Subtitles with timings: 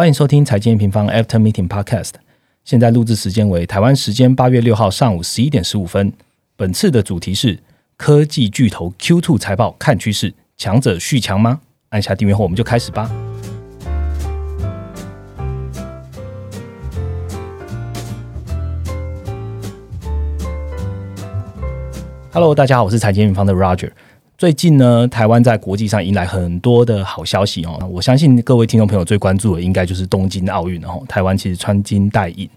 [0.00, 2.12] 欢迎收听财经平方 After Meeting Podcast。
[2.64, 6.10] 现在录制时间为台湾时间八月六号上午十一点十五分。
[6.56, 7.58] 本次的主题是
[7.98, 11.60] 科技巨头 Q2 财报看趋势，强者续强吗？
[11.90, 13.10] 按下订阅后，我们就开始吧。
[22.32, 23.90] Hello，大家好，我是财经平方的 Roger。
[24.40, 27.78] 最近呢，台湾在国际上迎来很多的好消息哦。
[27.92, 31.02] 我相信各位听众朋友最关注的，应该就是东京奥运了哦。
[31.06, 32.48] 台湾其实穿金戴银，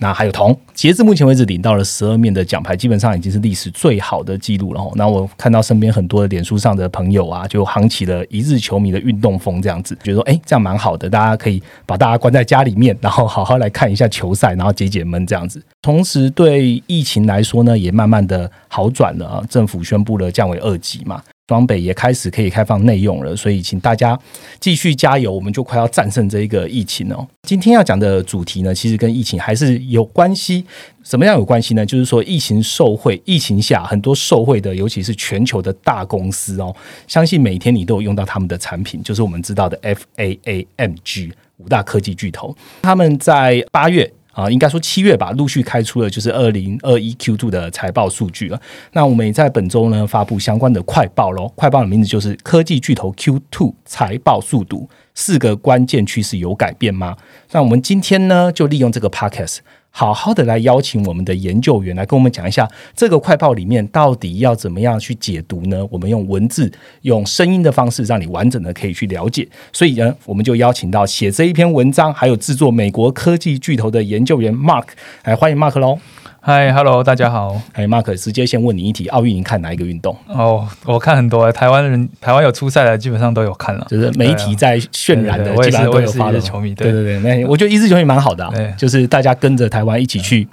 [0.00, 4.80] 那还有铜，截至目前为止领到了十二面的奖牌，基本上已经是历史最好的记录了。
[4.94, 15.62] 那我看到身边很多的脸书上的朋友啊，就行起了一日球迷的运动风，这样子，觉得说，哎，这样蛮好的，大家可以把大家关在家里面，然后好好来看一下球赛，然后解解闷这样子。
[15.82, 19.44] 同时，对疫情来说呢，也慢慢的好转了啊。
[19.50, 21.22] 政府宣布了降为二级嘛。
[21.50, 24.16] 装备也开始可以开放内用了，所以请大家
[24.60, 27.26] 继续加油，我们就快要战胜这一个疫情哦。
[27.42, 30.64] 今天要讲的主题呢，其实跟疫情还是有关系。
[31.02, 31.84] 什么样有关系呢？
[31.84, 36.72] 就是说，疫情受惠，疫情下很多受惠的，尤其是全球的大公司哦，
[37.08, 44.08] 相信每天你都有用到他们的产品，就是我们知道的 F A A M G 五大科技巨头，他们在八月。
[44.40, 48.60] 啊，应该说七月吧，陆续开出了就是二零二一 Q two 的财报数据了。
[48.92, 51.52] 那我们也在本周呢发布相关的快报喽。
[51.54, 57.16] 快报的名字就是科技巨头 Q two 财报速度四个关键趋势有改变吗？
[57.52, 59.58] 那我们今天呢就利用这个 Podcast。
[59.90, 65.86] 好好的来邀请我们的研究员来跟我们讲一下这个快报里面到底要怎么样去解读呢？
[65.90, 66.72] 我们用文字、
[67.02, 69.46] 用声音的方式，让你完整的可以去了解。
[69.72, 74.84] 所以呢，我们就邀请到写这一篇文章，还有制作美国科技巨头的研究员 Mark
[75.24, 75.98] 来欢迎 Mark 喽。
[76.42, 77.60] 嗨，Hello，大家好。
[77.70, 80.16] 嗨，Mark，直接先问你一题：奥运你看哪一个运动？
[80.26, 83.86] 哦，我看很多，台湾人，台湾有出赛的，基本上都有看了。
[83.90, 86.40] 就是媒体在渲染的，基本上都有发的。
[86.40, 90.48] 球迷，对对对，那我觉得一支球迷蛮好的啊，就是大家跟着台湾一起去，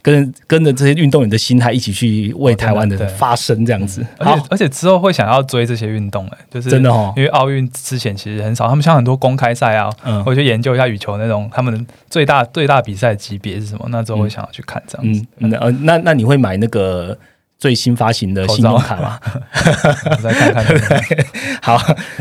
[0.00, 4.06] 跟跟着这些运动员的心态一起去为台湾的发声，这样子。
[4.18, 15.20] 而且而且之后会想要追这些运动，哎，就是真的哦，因为奥运之前其实很少，他们像很多公开赛啊，嗯，我去研究一下羽球那种，他们最大最大比赛级别是什么，那之后会想要去看这样子。
[15.20, 15.98] 嗯，那那那。
[16.04, 17.16] 那你会买那个
[17.58, 19.18] 最新发行的信用卡吗？
[20.22, 21.26] 再看看， 对
[21.62, 21.78] 好，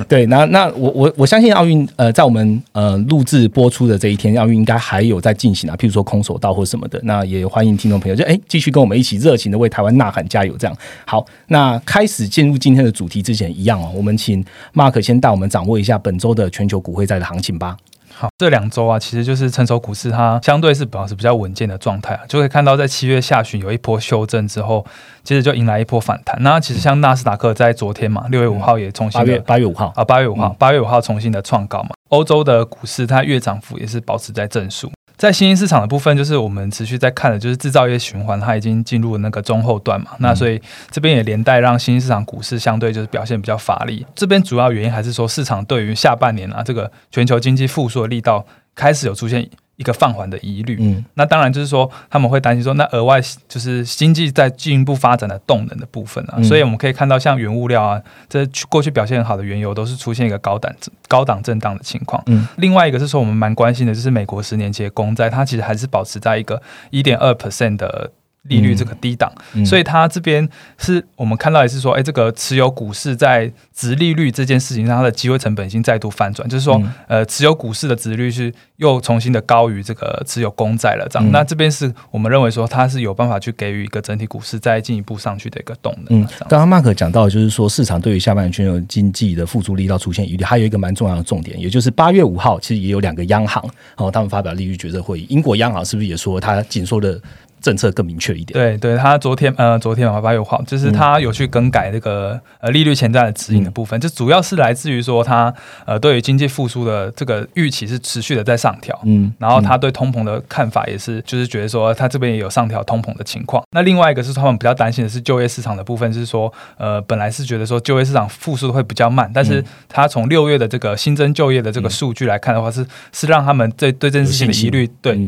[0.08, 7.00] 对，那那我我我相信奥运呃，在我们呃录制播出的这一天，奥运应该还有在进行啊，譬如说空手道或什么的。
[7.04, 11.26] 那也欢迎听众朋友就哎继续跟我们一起热情的为台湾呐喊加油，这样好。
[11.48, 17.76] 那开始进入今天的主题之前，一样哦，我们请 Mark 先带我们掌握一下本周的全球股会债的行情吧。
[18.22, 24.86] 好，这两周啊，其实就是成熟股市它相对是保持比较稳健的状态啊，就可以看到在七月下旬有一波修正之后，
[25.24, 26.38] 接着就迎来一波反弹。
[26.44, 34.92] 那其实像纳斯达克在昨天嘛，六月五号也重新八月八月五号啊，八月五号八月五号重新的创高嘛，欧洲的股市它月涨幅也是保持在正数。
[35.22, 40.08] 在新兴市场的部分，就是我们持续在看的，就是制造业循环，它已经进入了那个中后段嘛。
[40.18, 40.60] 那所以
[40.90, 44.04] 这边也连带让新兴市场股市相对就是表现比较乏力。
[44.16, 48.44] 这边主要原因还是说市场对于下半年啊这个全球经济复苏的力道
[48.74, 49.48] 开始有出现。
[49.78, 60.72] 一个放缓的疑虑，嗯，那当然就是说他们会担心说，那额外就是经济在进一步发展的动能的部分啊，所以我们可以看到像原物料啊，这过去表现很好的原油都是出现一个高档
[61.08, 66.62] 高档震荡的情况，嗯，另外一个是说我们蛮关心的就是美国十年期公债，它其实还是保持在一个
[66.92, 68.12] 一点二 percent 的。
[68.44, 69.32] 利率这个低档，
[69.64, 70.48] 所以它这边
[70.78, 81.32] 是我们看到也是说，哎，这个持有股市在值利率这件事情上，它的机会成本已经再度翻转，就是说，呃，持有股市的值率是又重新的高于这个持有公债了，这样。
[81.32, 86.22] 那这边是我们认为说，它是有办法去给予一个整体股市再进一步上去的一个动能。
[86.22, 93.64] 嗯，刚刚 Mark 讲到，就是说市场对于下半年全球经济的复苏力道出现疑虑，还有一个蛮重要的重点，也就是八月五号，其实也有两个央行
[93.98, 97.22] 哦，他们发表利率决策会议，英国央行是不是也说它紧缩的？
[97.62, 98.54] 政策更明确一点。
[98.54, 105.54] 对对，他昨天呃，昨天八月五号，就是他有去更改这个呃利率前瞻的指引的部分，就主要是来自于说他
[105.86, 113.64] 呃对于经济复苏的这个预期是持续的在上调，嗯，然后他对通膨的看法也是，就是觉得说他这边也有上调通膨的情况。
[113.72, 125.20] 那另外一个是他们比较担心的是就业市场的部分，是说呃本来是觉得说就业市场复苏的会比较慢，但是他从六月的这个新增就业的这个数据来看的话，是是让他们对对这件事情的疑虑对。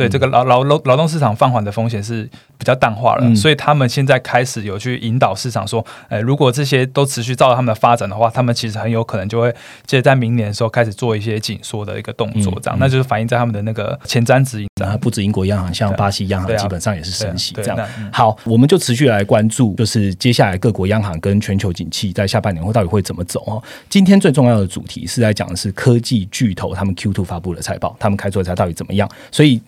[0.00, 2.24] 对这个劳劳劳劳动市场放缓的风险是
[2.56, 9.54] 比较淡化了，所以他们现在开始有去引导市场说，呃，如果这些都持续照着他们的发展的话，他们其实很有可能就会
[9.84, 14.68] 接着在明年的时候开始做一些紧缩的一个动作，这样，那就是反映在他们的那个前瞻指引。
[14.80, 17.78] 然后不止英国央行，像巴西央行基本上也是升息这样。
[18.10, 23.62] 好，我们就持续来关注，就是接下来各国央行跟全球景气在下半年会到底会怎么走哦。
[23.90, 29.06] 今天最重要的主题是在讲的是科技巨头他们 Q two 发布的财报，他们开出的财到底怎么样？
[29.30, 29.60] 所以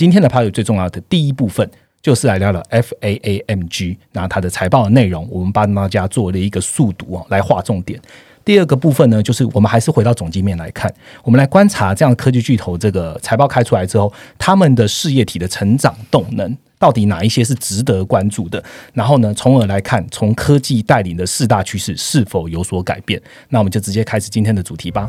[0.00, 1.70] 今天的 p a r 最重要的第一部分
[2.00, 8.00] 就是来聊聊 FAAMG，那它的财报的内容，我们帮大家做了一个速读哦，来划重点。
[8.42, 10.90] 第二个部分呢，就是我们还是回到总经面来看，
[11.22, 18.64] 我们来观察这样科技巨头这个财报开出来之后，他们的事业体的成长动能到底哪一些是值得关注的？
[18.94, 23.20] 然后呢，从而来看从科技带领的四大趋势是否有所改变？
[23.50, 25.06] 那我们就直接开始今天的主题吧。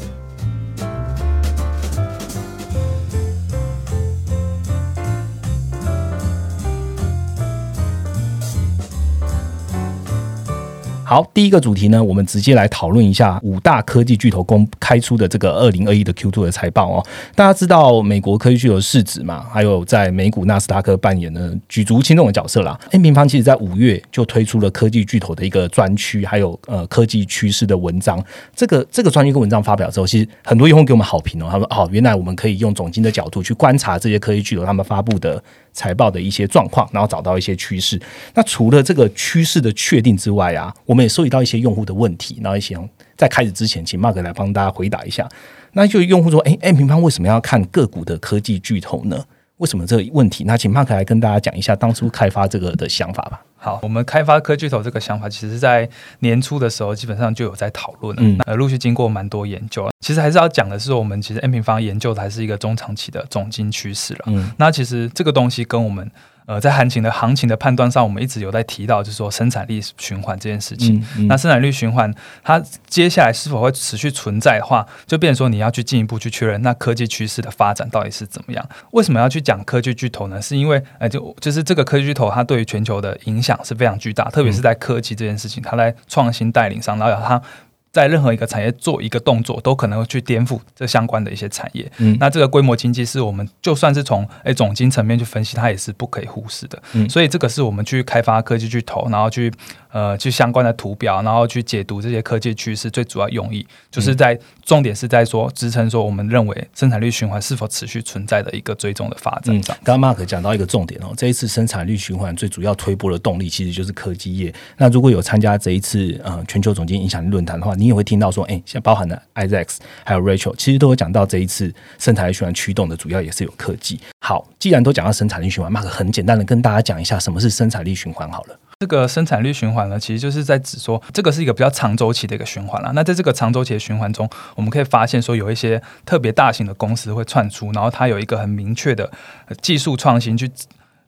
[11.12, 17.06] 好，第一个主题呢，我们直接来讨论一下五大科技巨头公开出的这个二零二一的 Q2 的财报哦。
[17.36, 22.80] 大家知道美国科技巨头市值嘛，还有在美股纳斯达克扮演的举足轻重的角色啦。
[22.92, 28.24] N 平方其实在五月就推出了科技巨头的一个专区，还有呃科技趋势的文章。
[28.56, 31.50] 这个这个专区跟文章发表之后，其实很多用户给我们好评哦。
[31.52, 35.44] 他说：“哦，原来我们可以用总经的角度去观察这些科技巨头他们发布的。”
[35.74, 38.00] 财报的一些状况，然后找到一些趋势。
[38.34, 42.40] 那除了这个趋势的确定之外啊，我们也收集到一些用户的问题。
[42.42, 42.78] 然后一些
[43.18, 45.30] 在开始之前，请 Mark 来帮大家回答一下。
[45.74, 49.24] 那就用户说：“哎，M 平方为什么要看个股的科技巨头呢？
[49.62, 53.42] 为什么这个问题？”那请 Mark 来跟大家讲一下当初开发这个的想法吧。
[53.56, 55.88] 好，我们开发科技巨头这个想法，其实在
[56.20, 58.22] 年初的时候基本上就有在讨论了。
[58.24, 59.90] 嗯，呃，陆续经过蛮多研究。
[60.00, 64.26] 其实还是要讲的是，我们其实 M 平方研究的还是一个中长期的总经趋势了。
[64.26, 66.12] 嗯，那其实这个东西跟我们。
[66.52, 71.02] 呃，在行情的行情的判断上，我们一直有在提到，就是说生产力循环这件事情。
[71.30, 72.14] 那生产力循环，
[72.44, 78.70] 它接下来是否会持续存在的话，就变成说你要去进一步去确认，那科技趋势的发展到底是怎么样？
[78.92, 80.42] 为什么要去讲科技巨头呢？
[80.42, 87.42] 是因为，呃，就就是这个科技巨头，它对于全球的影响是非常巨大，特别是在科技这件事情，它在创新带领上，然后它。
[87.92, 91.92] 在任何一个产业做一个动作，都可能会去颠覆这相关的一些产业。
[91.98, 96.82] 嗯，那这个规模经济是我们就算是从诶总经层面去分析，它也是不可以忽视的。
[96.94, 99.52] 嗯，所以这个是我们去开发科技巨头，然后去。
[99.94, 109.54] 呃，去相关的图表，然后去解读这些科技趋势，最主要用意就是在重点是在说支撑说我们认为生产率循环是否持续存在的一个追踪的发展。
[109.54, 114.54] 嗯，刚刚 Mark 讲到一个重点哦，这一次生产率循环最主要推波的动力其实就是科技业。
[114.78, 119.68] 那如果有参加这一次呃全球总经影响力论坛的话，你也会听到说，哎，像包含的 Isaac
[120.06, 124.00] 还有 Rachel，其实都有讲到这一次生产力循环驱动的主要也是有科技。
[124.20, 128.60] 好，既然都讲到生产力循环，Mark 很简单的跟大家讲一下什么是生产力循环好了。
[128.80, 132.92] 这个生产率循环呢，其实就是在指说，这个是一个比较长周期的一个循环了。
[132.94, 139.12] 那在这个长周期的循环中，我们可以发现说，有一些特别大型的公司会窜出，然后它有一个很明确的
[139.60, 140.52] 技术创新去。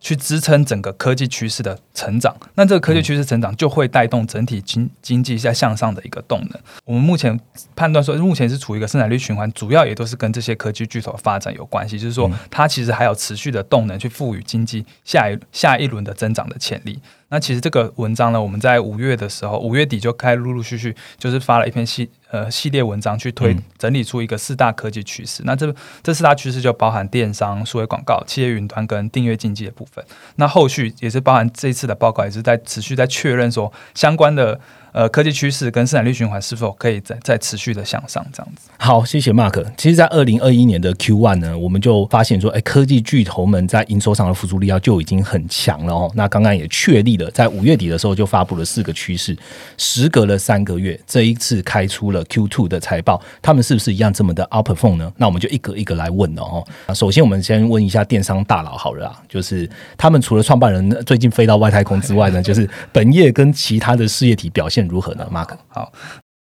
[0.04, 6.60] 去支撑整个科技趋势的成长，那这个科技趋势成长就会带动整体经经济在向上的一个动能。
[6.84, 7.40] 我们目前
[7.74, 17.00] 判断说，目前是处于一个生产力循环，主要也都是跟这些科技巨头发展有关系，就是说它其实还有持续的动能去赋予经济下一下一轮的增长的潜力。
[17.30, 25.44] 那其实这个文章呢，我们在五月的时候，五月底就开陆陆续续就是发了一篇系呃系列文章，去推整理出一个四大科技趋势。
[25.46, 30.04] 那这这四大趋势就包含电商、数位广告、企业云端跟订阅经济的部分。
[30.38, 34.60] 那后续也是包含这一次的报告，也是在持续在确认说相关的。
[34.94, 38.24] 呃，科技趋势跟生产力循环是否可以再再持续的向上？
[38.32, 38.70] 这样子。
[38.78, 39.66] 好，谢谢 Mark。
[39.76, 46.12] 其实，在二零二一年的 Q one 呢，我们就发现说，哎，科技巨头们在营收上的付出力要就已经很强了哦。
[46.14, 49.36] 那刚刚也确立了，在五月底的时候就发布了四个趋势，
[49.78, 55.12] 时隔了三个月，这一次开出了 Q two 的财报，他们是不是一样这么的 outperform 呢？
[55.18, 56.64] 那我们就一个一个来问了哦。
[56.94, 64.83] 首先，我们先问一下电商大佬好了啊，就是他们除了创办人最近飞到外太空之外呢，就是本业跟其他的事业体表现。
[64.88, 65.50] 如何呢，Mark？
[65.68, 65.92] 好，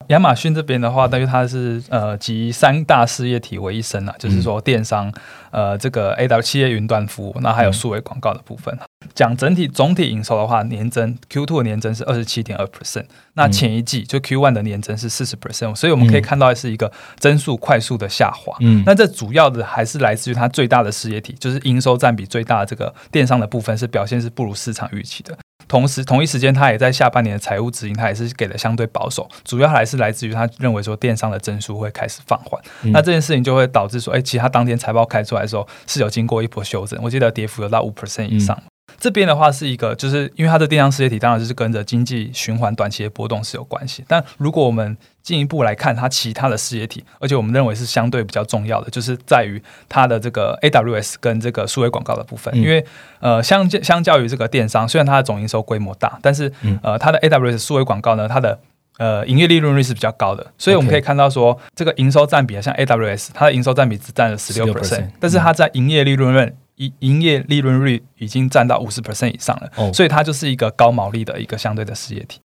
[0.08, 5.12] 亚马逊这边的话，等于它是呃集三大事业体为一身啊，就是说电商，
[5.52, 8.78] 呃，这个 A W 企业云端服务，那还有数位广告的部分。
[9.14, 18.56] 讲整体总体营收的话，年增 Q two 的年增是二十七点二 percent，那前一季就 Q one 的年增是四十 percent，所以我们可以看到是一个增速快速的下滑。
[18.60, 25.38] 嗯，那这主要的还是来自于它最大的事业体，就是营收占比最大的这个电商的部分是表现是不如市场预期的。
[25.68, 32.62] 同时同一时间，他也在下半年的财务指引，他也是给的相对保守，主要还是来自于他认为说电商的增速会开始放缓。
[32.94, 38.58] 那这件事情就会导致说，哎，其实他当天财报开出来的时候是有经过一波修正，我记得跌幅有到五 percent 以上。
[39.00, 44.04] 这边的话是一个，就是因为它的电商事业体当然就是跟着经济循环短期的波动是有关系。
[44.08, 52.56] 但如果我们进一步来看它其他的事业体，而且我们认为是相对比较重要的，就是在于它的这个 AWS 跟这个数位广告的部分。
[52.56, 52.84] 因为
[53.20, 56.52] 呃，相相较于这个电商，虽然它的总营收规模大，但是
[56.82, 58.60] 呃，它的 AWS 数位广告呢，它的
[58.98, 60.48] 呃营业利润率是比较高的。
[60.58, 66.54] 所以我们可以看到说，这个营收占比啊，像 AWS 它的营收占比只占了十六 percent，但是它在营业利润率。
[66.78, 72.40] 营营业利润率已经占到五十 percent 以上了，所以它就是一个高毛利的一个相对的事业体。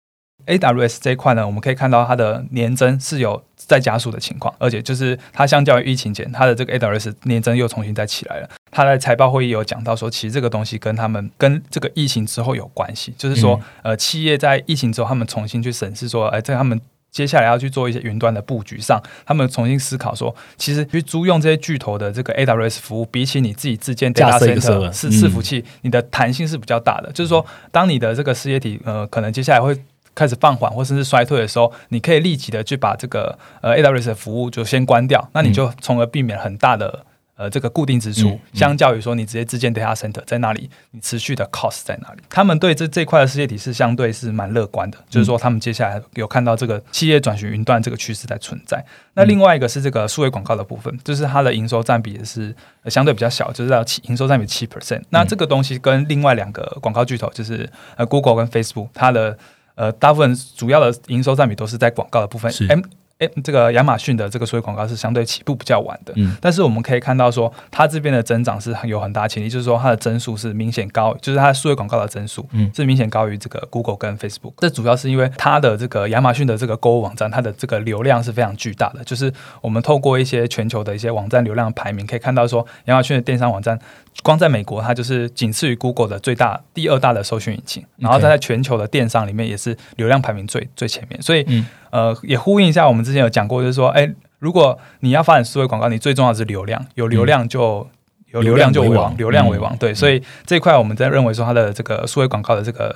[0.46, 8.48] AWS 这一块呢，我们可以看到它的年增是有在加速的情况，而且就是它相较于疫情前，它的这个 AWS 年增又重新再起来了。
[8.70, 16.80] 它在财报会议有讲到说，其实这个东西跟他们跟这个疫情之后有关系，就是说，呃，企业在疫情之后，他们重新去审视说，哎，在他们。
[17.10, 27.10] 接下来要去做一些云端的布局上，他们重新思考说，其实去租用这些巨头的这个 AWS 服务，比起你自己自建 data center 是伺服器，你的弹性是比较大的。
[27.12, 29.76] 就是说，当你的这个事业体呃，可能接下来会
[30.14, 37.04] 开始放缓或甚至衰退的时候，你可以立即的去把这个呃 AWS 的服务就先关掉，那你就从而避免很大的。
[37.38, 42.22] 呃，这个固定支出，相较于说你直接自建 data center 在那里，你持续的 cost 在哪里？
[42.28, 48.84] 他们对这这块的世界体是相对是蛮乐观的，就是说他们接下来有看到这个企业转型云端这个趋势在存在。
[49.14, 52.52] 那另外一个是这个数位广告的部分，就是它的营收占比也是
[52.86, 55.02] 相对比较小，就是要七营收占比七 percent。
[55.10, 59.38] 那这个东西跟另外两个广告巨头，就是呃 Google 跟 Facebook，它的
[59.76, 62.52] 呃大部分主要的营收占比都是在广告的部分。
[62.68, 62.82] M
[63.18, 74.52] 哎，这个亚马逊的这个数位广告是相对起步比较晚的，嗯，但是我们可以看到说，它这边的增长是很有很大潜力，就是说它的增速是明显高，就是它数位广告的增速，嗯，是明显高于这个 Google 跟 Facebook。
[74.58, 83.78] 这主要是因为它的这个亚马逊的这个购物网站，它的这个流量是非常巨大的，就是我们透过一些全球的一些网站流量排名，可以看到说，亚马逊的电商网站。
[84.24, 91.22] 光在美国，它就是仅次于 Google 的最大、第二大的搜寻引擎，然后它在全球的电商里面也是流量排名最最前面。
[91.22, 91.46] 所以，
[91.90, 97.88] 呃，也呼应一下我们之前有讲过，就是说，哎，如果你要发展思维广告，你最重要的是流量，有流量就
[98.32, 99.76] 有流量就为王，流量为王。
[99.78, 102.94] 对，所以这一块我们在认为说，它的这个思维广告的这个。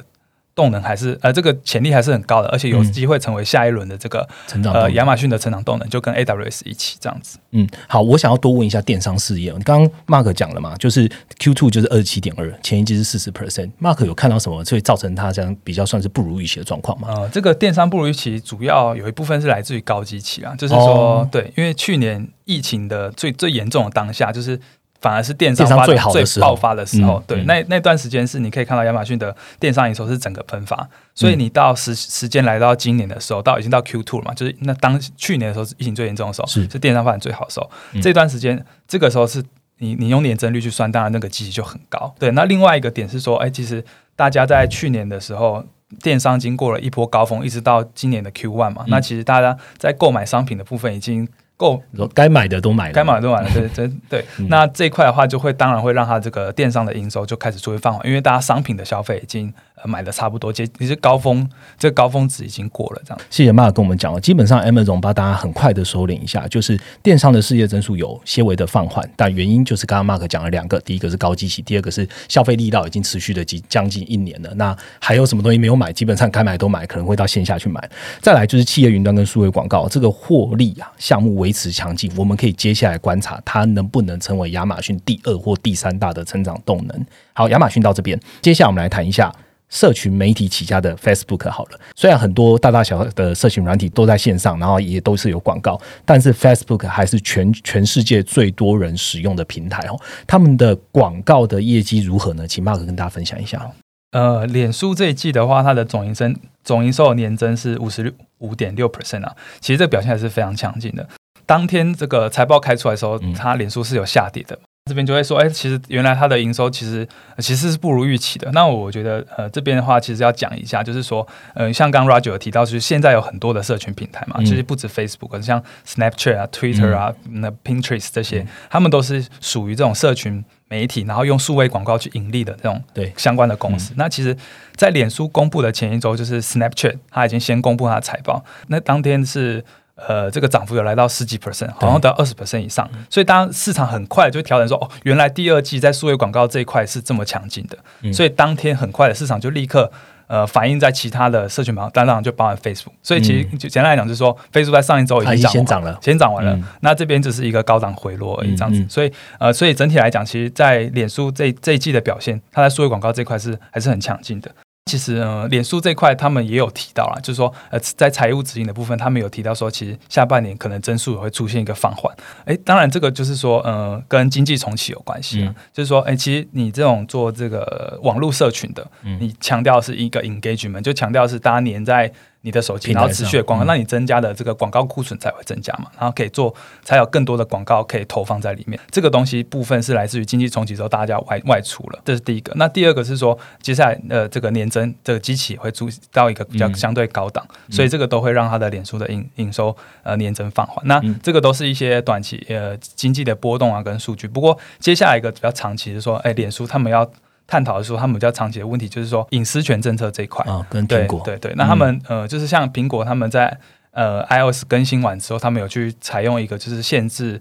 [0.54, 7.38] 动能还是呃，这个潜力还是很高的，而且有机会成为下一轮的这个成长呃亚马逊的成长动能，就跟 AWS 一起这样子。
[7.52, 17.09] 嗯，好，我想要多问一下电商事业，你刚刚 Mark 讲了嘛，就是 Q two 就是二十七点二，前一季是四十 percent，Mark 有看到什么，所以造成它这样比较算是不如预期的状况吗？
[17.16, 24.61] 呃，这个电商不如预期，主要有一部分是来自于高基期啊，就是说对，因为去年疫情的最最严重的当下，就是。
[25.02, 37.68] 反而是电商最好的最爆发的时候，对，那那段时间是你可以看到亚马逊的电商营收是整个喷发，所以你到时时间来到今年的时候，到已经到 Q two 了嘛，就是那当去年的时候是疫情最严重的时候，是是电商发展最好的时候，
[38.00, 39.42] 这段时间这个时候是
[39.78, 42.14] 你你用年增率去算，当然那个机器就很高。
[42.21, 45.64] 对，那另外一个点是说，哎，其实大家在去年的时候，
[46.00, 51.28] 电商经过了一波高峰，一直到今年的 Q one 嘛，那其实大家在购买商品的部分已经。
[51.56, 51.80] 够，
[52.12, 54.25] 该买的都买了，该买的都买了，对，对对。
[54.49, 59.92] 那这一块的话，就会当然会让它这个电商的营收就开始出现放缓，因为大家商品的消费已经呃。
[59.92, 61.47] 买的差不多，接其实高峰，
[61.78, 63.21] 这个高峰值已经过了，这样。
[63.28, 74.50] 谢谢 Mark 跟我们讲了，基本上 Amazon 把大家很快的收敛一下，就是电商的事业增速有些微的放缓，但原因就是刚刚 Mark 讲了两个，第一个是高基期，第二个是消费力道已经持续的几将近一年了。
[74.54, 75.92] 那还有什么东西没有买？
[75.92, 77.87] 基本上该买都买，可能会到线下去买。
[78.23, 87.06] 再来就是企业云端跟数位广告这个获利啊项目维持强劲，我们可以接下来观察它能不能成为亚马逊第二或第三大的成长动能。
[87.32, 89.34] 好，亚马逊到这边，接下来我们来谈一下。
[89.72, 99.99] 社群媒体起家的 Facebook 好了，虽然很多大大小小的社群软体都在线上，然后也都是有广告，但是 Facebook 还是全全世界最多人使用的平台哦。
[100.26, 102.46] 他们的广告的业绩如何呢？
[102.46, 103.72] 请 Mark 跟大家分享一下。
[104.11, 106.26] 呃，脸书这一季的话，它的总营收
[106.62, 111.08] 总营收年增是五十六五点六 percent 啊，其实这表现还是非常强劲的。
[111.46, 114.58] 当天这个财报开出来的时候，它脸书是有下跌的。
[114.87, 117.06] 这边就会说，哎，其实原来它的营收其实
[117.38, 118.50] 其实是不如预期的。
[118.50, 133.92] 那我觉得，呃，这边的话其实要讲一下，就是说，呃，像刚 Roger 有提到，就是现在有很多的社群平台嘛，其实不止 Facebook，像 Snapchat 啊、Twitter 啊、那 Pinterest 这些，他们都是属于这种社群媒体，然后用数位广告去盈利的这种对相关的公司。
[133.96, 134.37] 那其实，
[134.75, 139.64] 在脸书公布的前一周，就是 Snapchat，它已经先公布它的财报，那当天是。
[139.94, 149.90] 呃，这个涨幅有来到十几 percent，好像到二十 percent 以上，所以当市场很快就调整说，哦，原来第二季在数位广告这一块是这么强劲的，所以当天很快的市场就立刻
[150.28, 152.92] 呃反映在其他的社群榜，当然就包含 Facebook。
[153.02, 156.58] 所以其实就简单来讲，就是说 Facebook 在上一周已经先涨了，先涨完了。
[156.80, 158.84] 那这边只是一个高档回落而已，这样子。
[158.88, 164.50] 所以呃，所以整体来讲，其实，在脸书这这一季的表现，它在数位广告这块是还是很强劲的。
[164.86, 172.14] 其实，呃，脸书这块他们也有提到了，就是说，呃，在财务指引的部分，他们有提到说，其实下半年可能增速也会出现一个放缓。
[172.44, 175.54] 哎，当然，这个就是说，呃，跟经济重启有关系啊。
[175.72, 178.86] 就是说，哎，其实你这种做这个网络社群的，
[179.20, 182.12] 你强调是一个 engagement，就强调是大家黏在。
[182.42, 188.78] 你的手机，然后持续的广告，那你增加的这个广告库存才会增加嘛，然后可以做，才有更多的广告可以投放在里面。
[188.90, 192.52] 这个东西部分是来自于经济重启之后大家外外出了，这是第一个。
[192.56, 200.84] 那第二个是说，接下来呃这个年增这个机器会注到一个比较相对高档，所以这个都会让它的脸书的营营收呃年增放缓。
[200.87, 204.26] 那这个都是一些短期呃经济的波动啊跟数据。
[204.26, 207.08] 不过接下来一个比较长期是说，哎，脸书他们要。
[207.46, 210.44] 探讨的时候，他们比较长期的问题就是说隐私权政策这一块。
[210.50, 211.20] 啊，跟苹果。
[211.25, 213.58] 对对，那他们呃，就是像苹果他们在
[213.90, 217.40] 呃 iOS 更新完之后，他们有去采用一个就是限制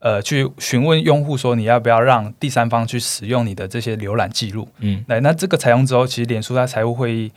[0.00, 7.30] 呃，去询问用户说你要不要让第三方去使用你的这些浏览记录，嗯，对，那这个采用之后，其实脸书在财务会议、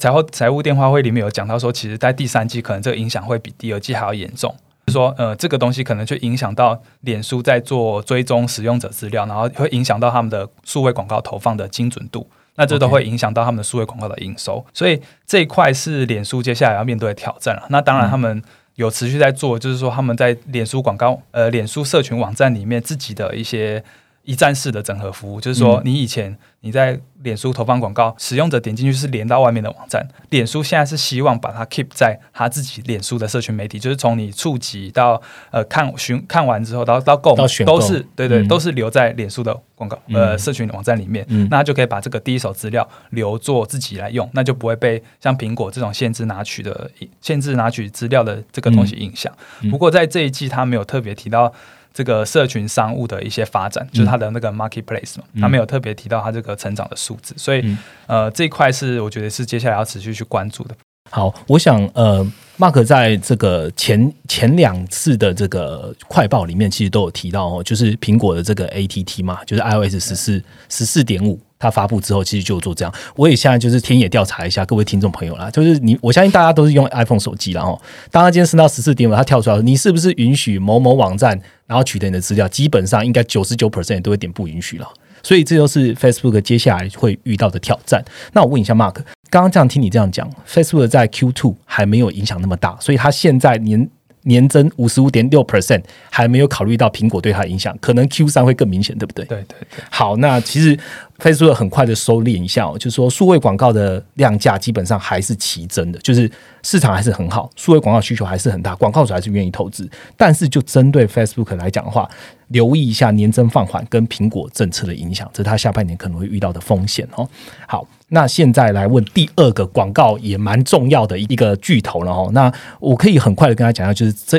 [0.00, 4.52] 财务财务电话会里面有讲到说，其实在第三季可能这个影响会比第二季还要严重。
[4.88, 14.64] 说呃，这个东西可能就影响到脸书在做追踪使用者资料，然后会影响到他们的数位广告投放的精准度，那这都会影响到他们的数位广告的营收。
[14.74, 17.66] 所以这一块是脸书接下来要面对的挑战了。
[17.70, 18.42] 那当然，他们
[18.74, 23.84] 有持续在做，就是说他们在脸书广告呃，脸书社群网站里面自己的一些。
[24.24, 30.06] 一站式的整合服务，就是说，你以前你在脸书投放广告，使用者点进去是连到外面的网站。
[30.30, 46.88] 脸书现在是希望把它 keep 在他自己脸书的社群媒体，就是从你触及到呃看询看完之后，到到购买，都是对对，都是留在脸书的广告呃社群网站里面，那他就可以把这个第一手资料留作自己来用，那就不会被像苹果这种限制拿取的
[47.20, 49.32] 限制拿取资料的这个东西影响。
[49.68, 51.52] 不过在这一季，他没有特别提到。
[51.92, 60.74] 这个社群商务的一些发展，就是它的那个 marketplace 嘛，他没有特别提到它这个成长的数字，所以呃这一块是我觉得是接下来要持续去关注的。
[61.14, 62.26] 好，我想呃
[62.58, 71.38] ，Mark 在这个前前两次的这个快报里面，其实都有提到哦，就是苹果的这个 ATT 嘛，就是 iOS 十四十四点五。
[71.58, 72.92] 它发布之后，其实就做这样。
[73.14, 82.48] 我也现在就是田野调查一下各位听众朋友啦，就是你，我相信大家都是用 iPhone 手机然后当他今天升到十四点五，它跳出来，你是不是允许某某网站然后取得你的资料？
[82.48, 84.88] 基本上应该九十九 percent 都会点不允许了。
[85.22, 88.04] 所以这就是 Facebook 接下来会遇到的挑战。
[88.32, 88.94] 那我问一下 Mark，
[89.30, 93.88] 刚刚这样听你这样讲，Facebook 在 Q two 还没有影响那么大，所以它现在年。
[94.24, 99.24] 年增五十五点六 percent，还没有考虑到苹果对它的影响，可能 Q 三会更明显，对不对？
[99.24, 99.84] 对对对。
[99.90, 100.78] 好，那其实
[101.22, 106.28] Facebook 很快的收敛一下哦，就是说数位广告的量价基本上还是齐增的，就是
[106.62, 109.88] 市场还是很好，数位广告需求还是很大，广告主还是愿意投资。
[110.16, 112.10] 但是就针对 Facebook 来讲的话，
[112.48, 117.28] 留意一下年增放缓跟苹果政策的影响，这是它下半年可能会遇到的风险哦。
[117.68, 117.86] 好。
[118.14, 122.28] 那现在来问第二个广告也蛮重要的一个巨头了哦。
[122.34, 124.38] 那我可以很快的跟他讲一下，就是这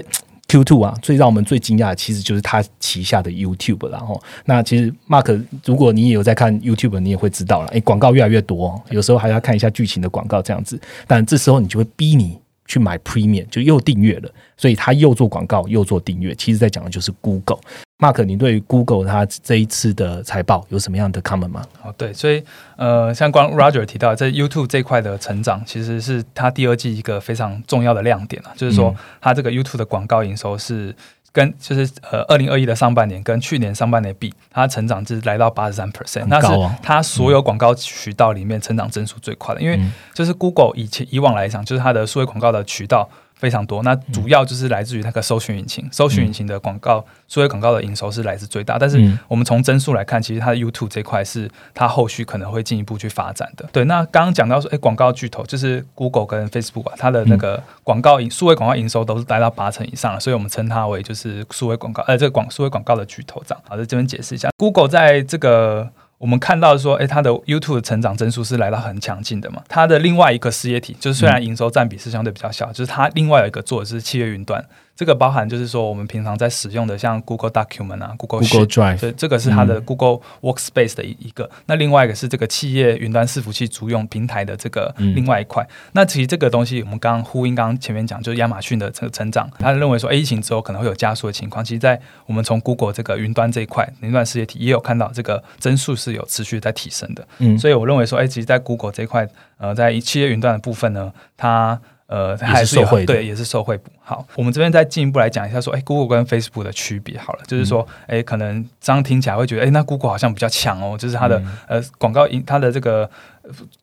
[0.53, 10.79] Q Two 啊，最让我们最惊讶的其实就是他旗下的 YouTube 然后那其实 Mark，如果你也有在看 YouTube，你也会知道了，哎，广告越来越多，有时候还要看一下剧情的广告这样子。
[11.07, 17.57] 但这时候你就会逼你去买 Premium，就又订阅了，所以他又做广告又做订阅，其实在讲的就是 Google。
[17.99, 21.61] Mark，你对 Google 它这一次的财报有什么样的 comment 吗？
[21.83, 22.43] 哦，对，所以
[22.75, 30.93] 呃，像刚 Roger 提到，在 YouTube 这块的成长，其实是它第二季一个非常重要的亮点啊，就是说它这个 YouTube 的广告营收是
[31.31, 36.47] 跟就是呃，二零二一的上半年跟去年上半年比，它成长是来到八十三 percent，那是
[36.81, 39.79] 它所有广告渠道里面成长增速最快的，因为
[40.13, 43.09] 就是 Google 以前以往来讲，就是它的数位广告的渠道。
[43.43, 48.79] 非常多，那主要就是来自于那个搜寻引擎，搜寻引擎的广告，数位广告的营收是来自最大。
[48.79, 53.67] 但是我们从增速来看，其实它的 YouTube 这块是它后续可能会进一步去发展的。
[53.73, 63.43] 对，那刚刚讲到说，哎，广告巨头就是 Google 跟 Facebook 啊，它的那个广告营数位广告营收都是达到八成以上了，所以我们称它为就是数位广告，呃，这个广数位广告的巨头。
[63.45, 65.89] 这样，好，在这边解释一下，Google 在这个。
[66.23, 69.61] 我们看到说，哎，它的 YouTube 的成长增速是来到很强劲的嘛？
[69.67, 74.63] 它的另外一个事业体，就是虽然营收占比是相对比较小，就是它另外有一个做的是企业云端，
[74.95, 81.49] 这个包含就是说我们平常在使用的像 Google Document 啊，Google Google Drive，所以这个是它的 Google Workspace 的一一个。
[81.65, 85.67] 那另外一个是这个企业云端伺服器租用平台的这个嗯另外一块。
[85.93, 91.65] 那其实这个东西我们刚刚呼应刚刚前面讲，就是亚马逊的这个成长，他认为说，哎，疫情之后可能会有加速的情况。
[91.65, 97.27] 其实，在我们从 Google 这个云端这一块，云端事业体也有看到这个增速是有持续在提升的。
[97.39, 99.27] 嗯，所以我认为说，哎，其实，在 Google 这一块，
[99.57, 103.77] 呃，在企业云端的部分呢，它呃是还是有受惠对，也是受惠。
[103.77, 103.89] 补。
[104.01, 108.19] 好，我们这边再进一步来讲一下说，哎，Google 跟 Facebook 的区别好了，就是说，嗯。
[108.19, 111.57] 哎、可能这样听起来会觉得，哎，那 Google 好像比较强哦，就是它的、嗯。
[111.67, 113.09] 呃广告营，它的这个呃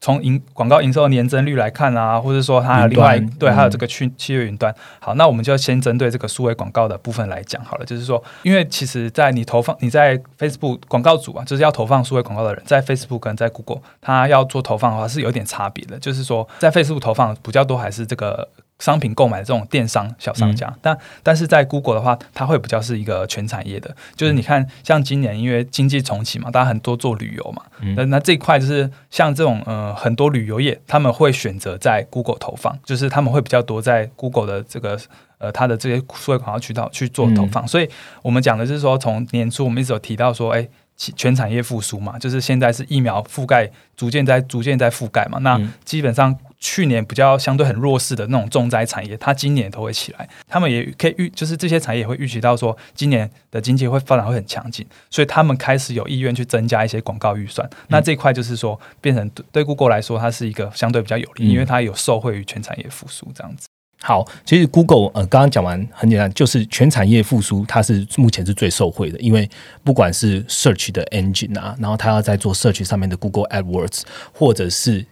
[0.00, 4.74] 从营广告营收年增率来看啊，或者说它另外对还有嗯这个去七月云端。
[4.98, 18.48] 好，那我们就先针对这个数位广告的部分来讲好了，就是说，因为其实，在你投放你在 Facebook 广告组啊，就是要投放数位广告的人，在 Facebook 跟在 Google，他要做投放的话是有点差别的，就是说，在 Facebook 投放比较多还是这个。
[18.80, 27.94] 商品购买的这种电商小商家，但但是在 Google 的话，它会比较是一个全产业的，就是你看，像今年因为经济重启嘛，大家很多做旅游嘛，嗯。
[27.94, 34.98] 那、那这一块就是像这种呃很多旅游业，他们会选择在 Google 投放，就是他们会比较多在 Google 的这个
[35.38, 37.88] 呃它的这些数位广告渠道去做投放，所以
[38.22, 40.66] 我们讲的是说，从年初我们一直有提到说，哎。
[40.96, 43.66] 其全产业复苏嘛，就是现在是疫苗覆盖
[43.96, 45.72] 逐渐在逐渐在覆盖嘛，那嗯。
[45.82, 50.28] 基本上去年比较相对很弱势的那种重灾产业，它今年都会起来。
[50.46, 57.68] 他们也可以预，就是这些产业也会预期到说，今年的经济会发展会很强劲，所以他们开始有意愿去增加一些广告预算。
[57.88, 63.66] 那这一块就是说，变成对对 Google 来说，它是一个相对比较有利，嗯因为它有受惠于全产业复苏这样子。
[64.02, 69.48] 好，其实 Google 呃，刚刚讲完很简单，就是全产业复苏，它是目前是最受惠的，因为
[69.84, 75.04] 不管是 Search 的 engine 啊，然后它要在做 Search 上面的 Google AdWords，或者是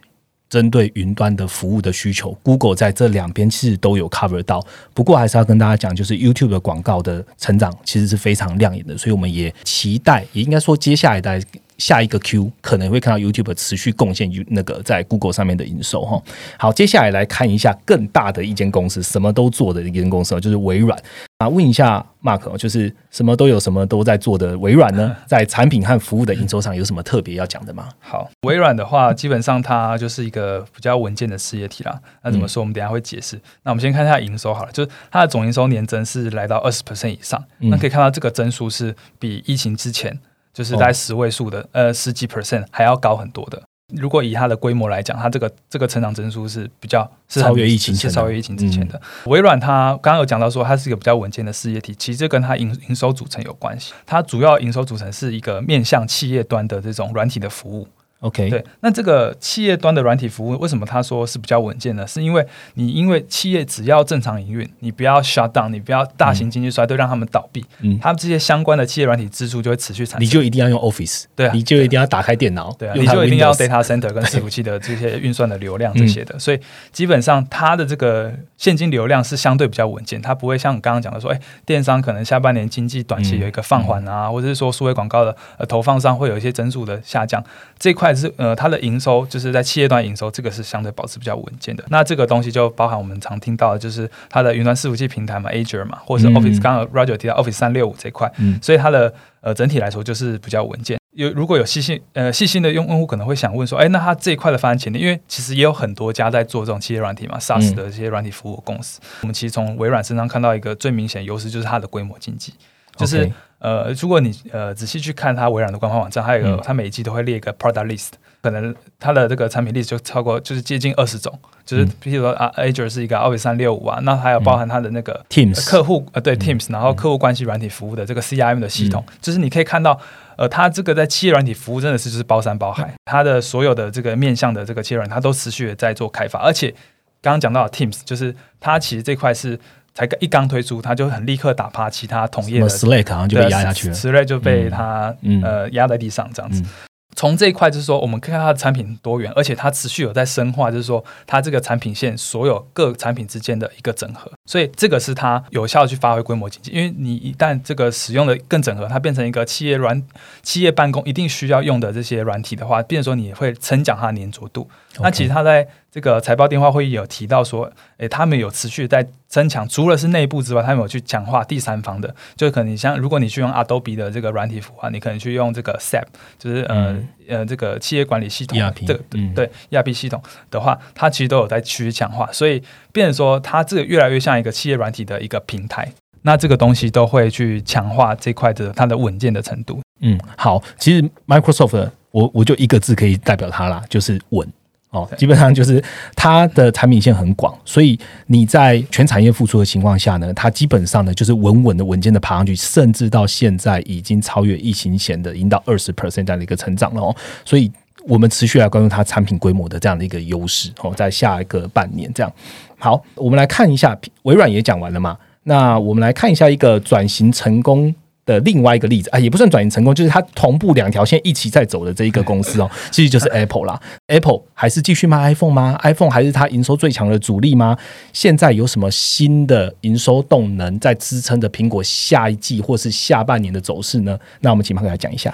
[0.49, 4.65] 针对云端的服务的需求，Google 在这两边其实都有 cover 到。
[4.93, 11.41] 不过还是要跟大家讲，就是 YouTube 的广告的成长其实是非常亮眼的，所以我们也期待，也应该说接下来的。
[11.79, 16.21] 下一个 Q 可能会看到 YouTube 持续贡献于那个在 Google 上面的营收哈。
[16.59, 20.95] 好，接下来来看一下更大的一间公司，什么都做的一间公司哦，就是微软
[21.39, 21.49] 啊。
[21.49, 27.89] 问一下 Mark，哦就是什么都有、什么都在做的微软呢， 在产品和服务的营收上有什么特别要讲的吗？
[27.99, 31.99] 好，微软的话，基本上它就是一个比较稳健的事业体啦。
[32.23, 32.61] 那怎么说？
[32.61, 33.39] 我们等一下会解释。
[33.63, 37.41] 那我们先看一下营收好了，就是它的总营收年增是来到二十 percent 以上。
[37.59, 40.19] 嗯那可以看到这个增速是比疫情之前
[40.53, 43.61] 就是在十位数的、呃十几 percent 还要高很多的。
[43.95, 49.01] 如果以它的规模来讲，它这个这个成长增速是比较是超越疫情是超越疫情之前的。
[49.25, 53.93] 微软它刚刚有讲到说，它是一个比较稳健的事业体，其实这跟它营营收组成有关系。
[54.05, 57.87] 它主要营收组成是一个面向企业端的这种软体的服务。
[58.21, 62.05] OK，对，那这个企业端的软体服务，为什么他说是比较稳健呢？
[62.05, 70.21] 是因为你因为企业只要正常营运，你不要 shut down，你不要大型经济衰退让他们倒闭，嗯，他们这些相关的企业软体支出就会持续产生。
[70.21, 71.51] 你就一定要用 Office，对啊。
[71.53, 76.39] 你就一定要打开电脑，对啊，你就一定要 data center 跟 伺服器的这些运算的流量这些的，嗯。
[76.41, 76.59] 所以
[76.91, 87.41] 基本上它的这个现金流量是相对比较稳健，它不会像你刚刚讲的说，哎，电商可能下半年经济短期有一个放缓啊，或者是说数位广告的呃投放上会有一些增速的下降，
[87.77, 91.83] 这一块是呃它的营收就是在企业端营收这个是相对保持比较稳健的。
[91.89, 100.97] 那这个东西就包含我们常听到的就是它的云端伺服器平台嘛，Azure 嘛，或者是嗯 Office，、刚刚 Roger 提到 Office 三六五这一块，嗯所以它的呃整体来说就是比较稳健。
[101.15, 108.99] 有如果有细心呃细心的用用户可能会想问说，哎，那它这一块的发展潜力，因为其实也有很多家在做这种企业软体嘛，SaaS 的这些软体服务公司。
[109.21, 112.53] 我们其实从微软身上看到一个最明显的优势，就是它的规模经济，
[112.99, 113.31] 就是。
[113.61, 116.61] 呃，如果你呃仔细去看它微软的官方网站，它有一个、嗯。
[116.63, 121.91] 它每一季都会列一个 product list，可能它的这个产品 list 就超过就是接近二十种，就是嗯。
[122.01, 126.39] 譬如说啊，Azure 是一个 Office 三六五啊，那还有包含它的那个 Teams 客户呃对嗯。
[126.39, 129.99] Teams，然后客户关系软体服务的这个 CRM 的系统，就是你可以看到，
[130.37, 136.73] 呃，它这个在企业软体服务真的是就是包山包海，它的所有的这个面向的这个企业软，它都持续的在做开发，而且
[137.21, 139.59] 刚刚讲到 Teams，就是它其实这块是
[140.07, 146.69] 才一刚推出，它就很立刻打趴其他同业的 Slack 好像就被压下去了，此类就被它、嗯呃压在地上这样子嗯。
[147.15, 156.71] 从这一块就是说，我们看看它的产品多元，而且它持续有在深化，就是说它这个产品线所有各产品之间的一个整合，所以这个是它有效地去发挥规模经济。
[156.71, 160.01] 因为你一旦这个使用的更整合，它变成一个企业软
[160.43, 164.69] 企业办公一定需要用的这些软体的话，变成说你会增强它的粘着度。
[165.01, 176.05] 那其实它在这个财报电话会议有提到说，诶，他们有持续在增强，除了是内部之外，他们有去强化第三方的，就可能像如果你去用 Adobe 的这个软体服务，你可能去用这个 SAP，
[176.37, 176.95] 就是呃
[177.27, 178.99] 呃这个企业管理系统，这个
[179.33, 180.21] 对 ERP 系统
[180.51, 189.81] 的话，它其实都有在趋势强化，所以变成说它这个越来越像一个企业软体的一个平台，那这个东西都会去强化这块的它的稳健的程度。
[190.01, 194.47] 嗯，好，其实 Microsoft 我我就一个字可以代表它啦，就是稳。
[194.91, 195.83] 哦，基本上就是
[196.15, 207.15] 它的产品线很广，所以你在全产业复苏的情况下呢，它基本上呢就是稳稳的、稳健的爬上去，甚至到现在已经超越疫情前的，已经到二十 percent 这样的一个成长了哦。
[207.45, 207.71] 所以
[208.07, 212.33] 我们持续来关注它产品规模的这样的一个优势哦，在下一个半年这样。
[212.79, 215.15] 好，我们来看一下微软也讲完了嘛？
[215.43, 217.93] 那我们来看一下一个转型成功。
[218.29, 223.79] 的另外一个例子啊，也不算转型成功，就是它同步两条线一起在走的这一个公司哦， 其实就是 Apple 啦。
[224.07, 227.75] Apple 还是继续卖 iPhone 吗？iPhone 还是它营收最强的主力吗？
[228.13, 234.17] 现在有什么新的营收动能在支撑着苹果下一季或是下半年的走势呢？
[234.41, 235.33] 那我们请马克来讲一下。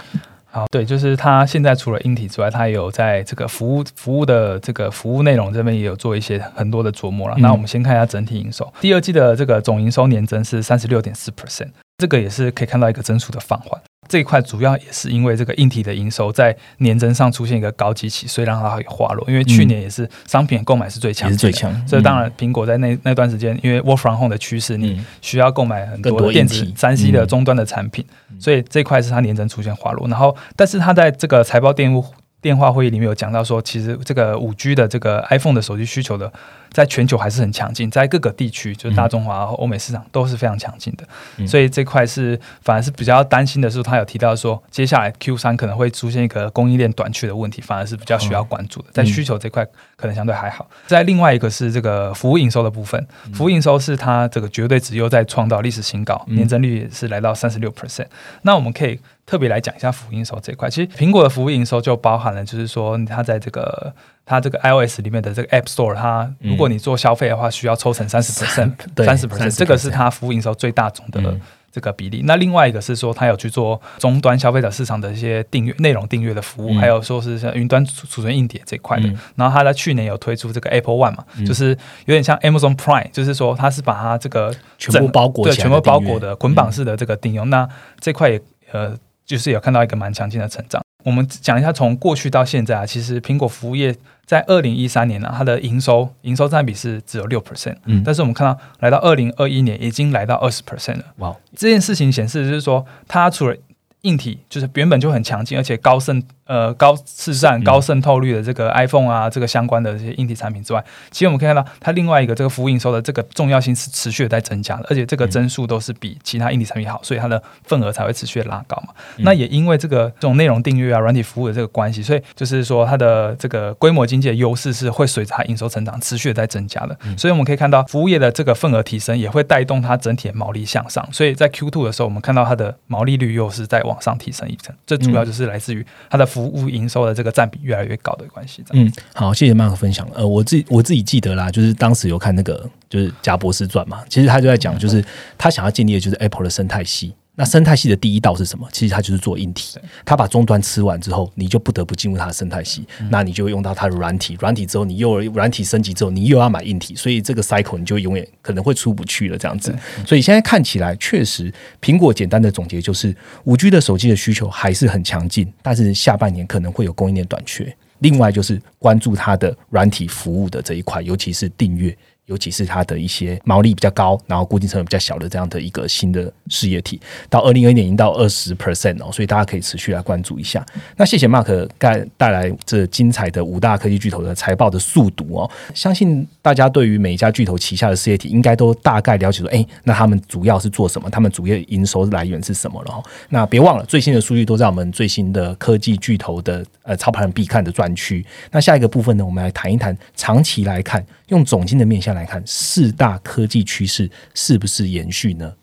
[0.49, 7.35] 好，对，就是它现在除了硬体之外，它也有在这个服务服务的这个服务内容这边也有做一些很多的琢磨了。
[7.39, 11.71] 那我们先看一下整体营收，第二季的这个总营收年增是三十六点四 percent。
[11.97, 19.25] 这个也是可以看到一个增速的放缓，这一块主要也是因为这个硬体的营收在年增上出现一个高基期，所以让它会滑落。
[19.29, 21.87] 因为去年也是商品购买是最强，是最强。
[21.87, 28.05] 所以当然苹果在那那段时间，因为 work from home 的趋势，你需要购买很多电子三 C 的终端的产品，
[28.39, 30.05] 所以这块是它年增出现滑落。
[30.09, 32.03] 然后，但是它在这个财报电务
[32.45, 36.31] 电话会议里面有讲到说，其实这个五 G 的这个 iPhone 的手机需求的。
[36.71, 48.89] 在全球还是很强劲，在各个地区，就是大中华和欧美市场都是非常强劲的，所以这块是反而是比较担心的是，他有提到说，接下来 Q 三可能会出现一个供应链短缺的问题，反而是比较需要关注的。
[48.91, 50.69] 在需求这块可能相对还好。
[50.85, 58.07] 在另外一个是这个服务营收的部分，服务营收是它这个绝对值又在创造历史新高，年增率是来到三十六 percent。
[58.41, 63.93] 那我们可以特别来讲一下服务营收这一块，其实苹果的服务营收就包含了，就是说它在这个。
[64.27, 68.73] 它这个 iOS 里面的这个 App Store，它如果你做消费的话，需要抽成三十 percent，
[69.05, 71.39] 三十 percent，这个是它服务营收最大宗的
[71.71, 72.23] 这个比例。
[72.25, 79.07] 那另外一个是说，它有去做终端消费者市场的一些订阅内容订阅的服务，还有说是像云端储储存硬碟这一块的。
[79.35, 87.47] 然后它在去年有推出这个 Apple One 嘛，就是有点像 Amazon Prime，就是说它是把它这个全部包裹，对，全部包裹的捆绑式的这个订用。
[87.51, 90.81] 那这块也呃，就是有看到一个蛮强劲的成长。
[91.03, 93.95] 我们讲一下从过去到现在啊，其实苹果服务业。
[94.25, 101.03] 在二零一三年呢，它的营收营收占比是只有六 percent，嗯，但是我们看到来到二零二一年已经来到二十 percent 了。
[101.17, 103.55] 哇，这件事情显示就是说，它除了
[104.01, 106.23] 硬体就是原本就很强劲，而且高盛。
[106.45, 118.93] 呃，高市占、高渗透率的这个 iPhone 啊，这个相关的这些硬体产品之外，其实我们可以看到，它另外一个这个服务营收的这个重要性是持续的在增加的，而且这个增速都是比其他硬体产品好，所以它的份额才会持续的拉高嘛。
[119.17, 126.95] 那也因为这个这种内容订阅啊、软体服务的这个关系，所以就是说它的这个规模经济的优势是会随着它营收成长持续的在增加的。
[127.17, 131.03] 所以我们可以看到，服务业的这个份额提升也会带动它整体的毛利向上。
[131.11, 137.15] 所以在 Q two 的时候，我们看到它的毛利率又是在往上提升一层，这主要就是来自于它的服务营收的。
[137.15, 138.61] 这个占比越来越高的关系。
[138.73, 140.05] 嗯，好，谢谢麦克分享。
[140.13, 145.01] 呃，我自己我自己记得啦，就是当时有看那个就是《贾博士传》嘛，其实他就在讲，就是
[145.37, 147.13] 他想要建立的就是 Apple 的生态系。
[147.35, 148.67] 那生态系的第一道是什么？
[148.71, 149.77] 其实它就是做硬体。
[150.05, 152.85] 它把终端吃完之后，你就不得不进入它的生态系。
[153.09, 159.37] 那你就用到它的软体，软体之后你又软体升级之后，你又要买硬体，所以这个 cycle 你就永远可能会出不去了。
[159.37, 159.75] 这样子，
[160.07, 167.75] 所以现在看起来确实，苹果简单的总结就是五 G 的手机的需求还是很强劲，但是下半年可能会有供应链短缺。
[167.99, 171.97] 另外就是关注它的软体服务的这一块，尤其是订阅。
[172.25, 180.65] 尤其是它的一些毛利比较高，然后固定成本比较小的这样的一个新的事业体，到二零二一年已经到二十 percent 哦，所以大家可以持续来关注一下。
[180.97, 191.09] 那谢谢 Mark 带带来这精彩的五大科技巨头的财报的速读哦，相信大家对于每一家巨头旗下的事业体应该都大概了解说，哎，那他们主要是做什么？
[191.09, 192.91] 他们主要营收来源是什么了？
[192.91, 198.25] 哈，那别忘了最新的数据都在我们最新的科技巨头的呃操盘人必看的专区。
[198.51, 201.05] 那下一个部分呢，我们来谈一谈长期来看。
[201.27, 205.53] 用总经的面向来看，四大科技趋势是不是延续呢？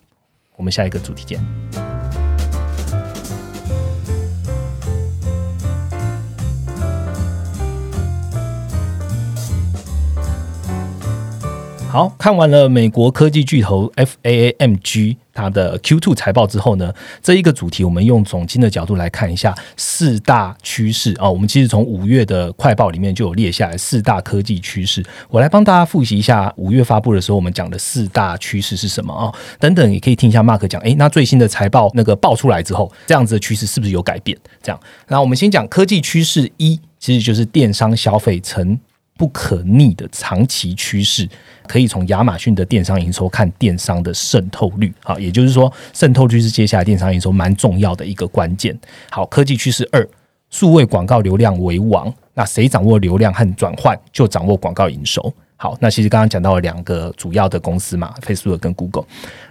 [0.56, 1.91] 我们下一个主题见。
[11.92, 16.90] 好看完了美国科技巨头 FAAMG 它的 Q2 财报之后呢，
[17.22, 21.30] 这一个主题我们用总经的角度来看一下四大趋势啊。
[21.30, 29.30] 我们其实从五月的快报里面就有列下来四大科技趋势，我来帮大家复习一下五月发布的时候我们讲的四大趋势是什么啊？
[29.60, 34.34] 等等，也可以听一下 Mark 讲，诶，那最新的财报那个报出来之后，这样子的趋势是不是有改变？
[34.62, 38.80] 这样，那我们先讲科技趋势一，其实就是电商消费成。
[39.18, 41.28] 不可逆的长期趋势，
[41.72, 44.92] 可以从亚马逊的电商营收看电商的渗透率。
[45.02, 48.78] 好，也就是说，渗透率是接下来电商营收蛮重要的一个关键。
[49.10, 50.06] 好，科技趋势二，
[50.50, 52.12] 数位广告流量为王。
[52.34, 55.32] 那谁掌握流量和转换，就掌握广告营收。
[55.56, 59.06] 好，那其实刚刚讲到了两个主要的公司嘛，Facebook 跟 Google。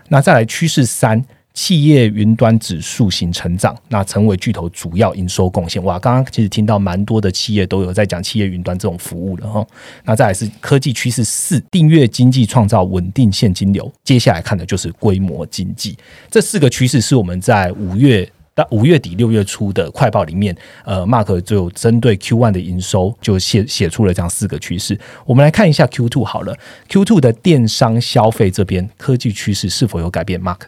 [0.08, 1.26] 那再来趋势三。
[1.54, 5.84] 企业云端指数型成长，那成为巨头主要营收贡献。
[5.84, 9.68] 哇，刚刚其实听到蛮多的企业都有在讲企业云端这种服务了哈。
[10.06, 13.92] 那再来是科技趋势四，订阅经济创造稳定现金流。
[14.04, 15.98] 接下来看的就是规模经济。
[16.30, 24.98] 这四个趋势是我们在五月到五月底六月初的快报里面，呃，Mark 就针对 Q one 的营收就写写出了这样四个趋势。
[25.26, 26.56] 我们来看一下 Q two 好了
[26.88, 30.60] ，Q two 的电商消费这边科技趋势是否有改变？Mark。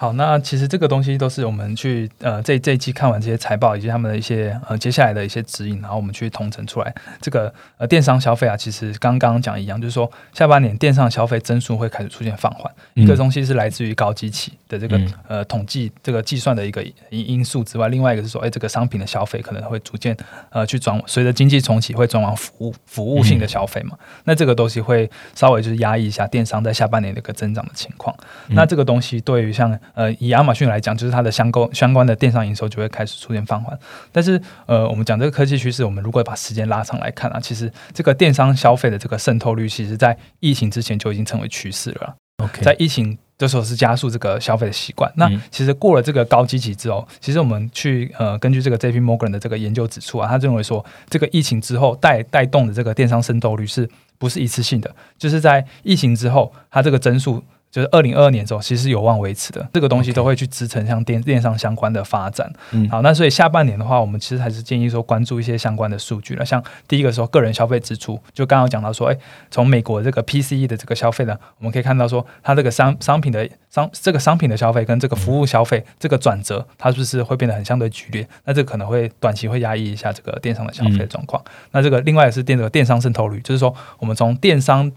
[0.00, 12.72] 好，那其实这个东西都是我们去呃这这一季看完这些财报以及他们的一些呃接下来的一些指引，然后我们去统整出来这个呃电商消费啊，其实刚刚讲一样，就是说下半年电商消费增速会开始出现放缓。
[12.94, 16.80] 一个东西是来自于高基期的这个呃统计这个计算的一个
[17.10, 20.16] 因因素之外，另外一个是说，哎，这个商品的消费可能会逐渐
[20.50, 23.98] 呃去转，随着经济重启会转往服务服务性的消费嘛。
[24.22, 28.16] 那这个东西会稍微就是压抑一下电商在下半年的一个增长的情况。
[28.50, 33.78] 那这个东西对于像呃，以亚马逊来讲，就是它的相关相关的电商营收就会开始出现放缓。
[34.12, 42.14] 但是，呃，我们讲这个科技趋势，我们如果把时间拉长来看啊，其实这个电商消费的这个渗透率，其实在疫情之前就已经成为趋势了。
[42.42, 45.12] OK，在疫情的时候是加速这个消费的习惯。
[45.16, 54.94] 那其实过了这个高基期之后，其实我们去呃根据这个 J P Morgan 的这个研究指出啊，他认为说这个疫情之后带带动的这个电商渗透率是不是一次性的？
[55.18, 57.42] 就是在疫情之后，它这个增速。
[57.70, 62.50] 就是二零二二年之后，其实有望维持的，这个东西都会去支撑像电电商相关的发展。
[62.70, 66.44] 嗯，好，那所以下半年的话，我们其实还是建议说关注一些相关的数据了。
[66.44, 69.16] 像第一个说个人消费支出，就刚刚讲到说，哎，
[69.50, 78.26] 从美国这个 PCE 的这个消费呢，我们可以看到说，它这个商商品的商这个商品的消费跟这个服务消费这个转折，它是不是会变得很相对剧烈？
[78.44, 81.42] 那这可能会短期会压抑一下这个电商的消费状况。
[81.72, 84.90] 那这个另外也是电这个电商渗透率，就是说我们从电商。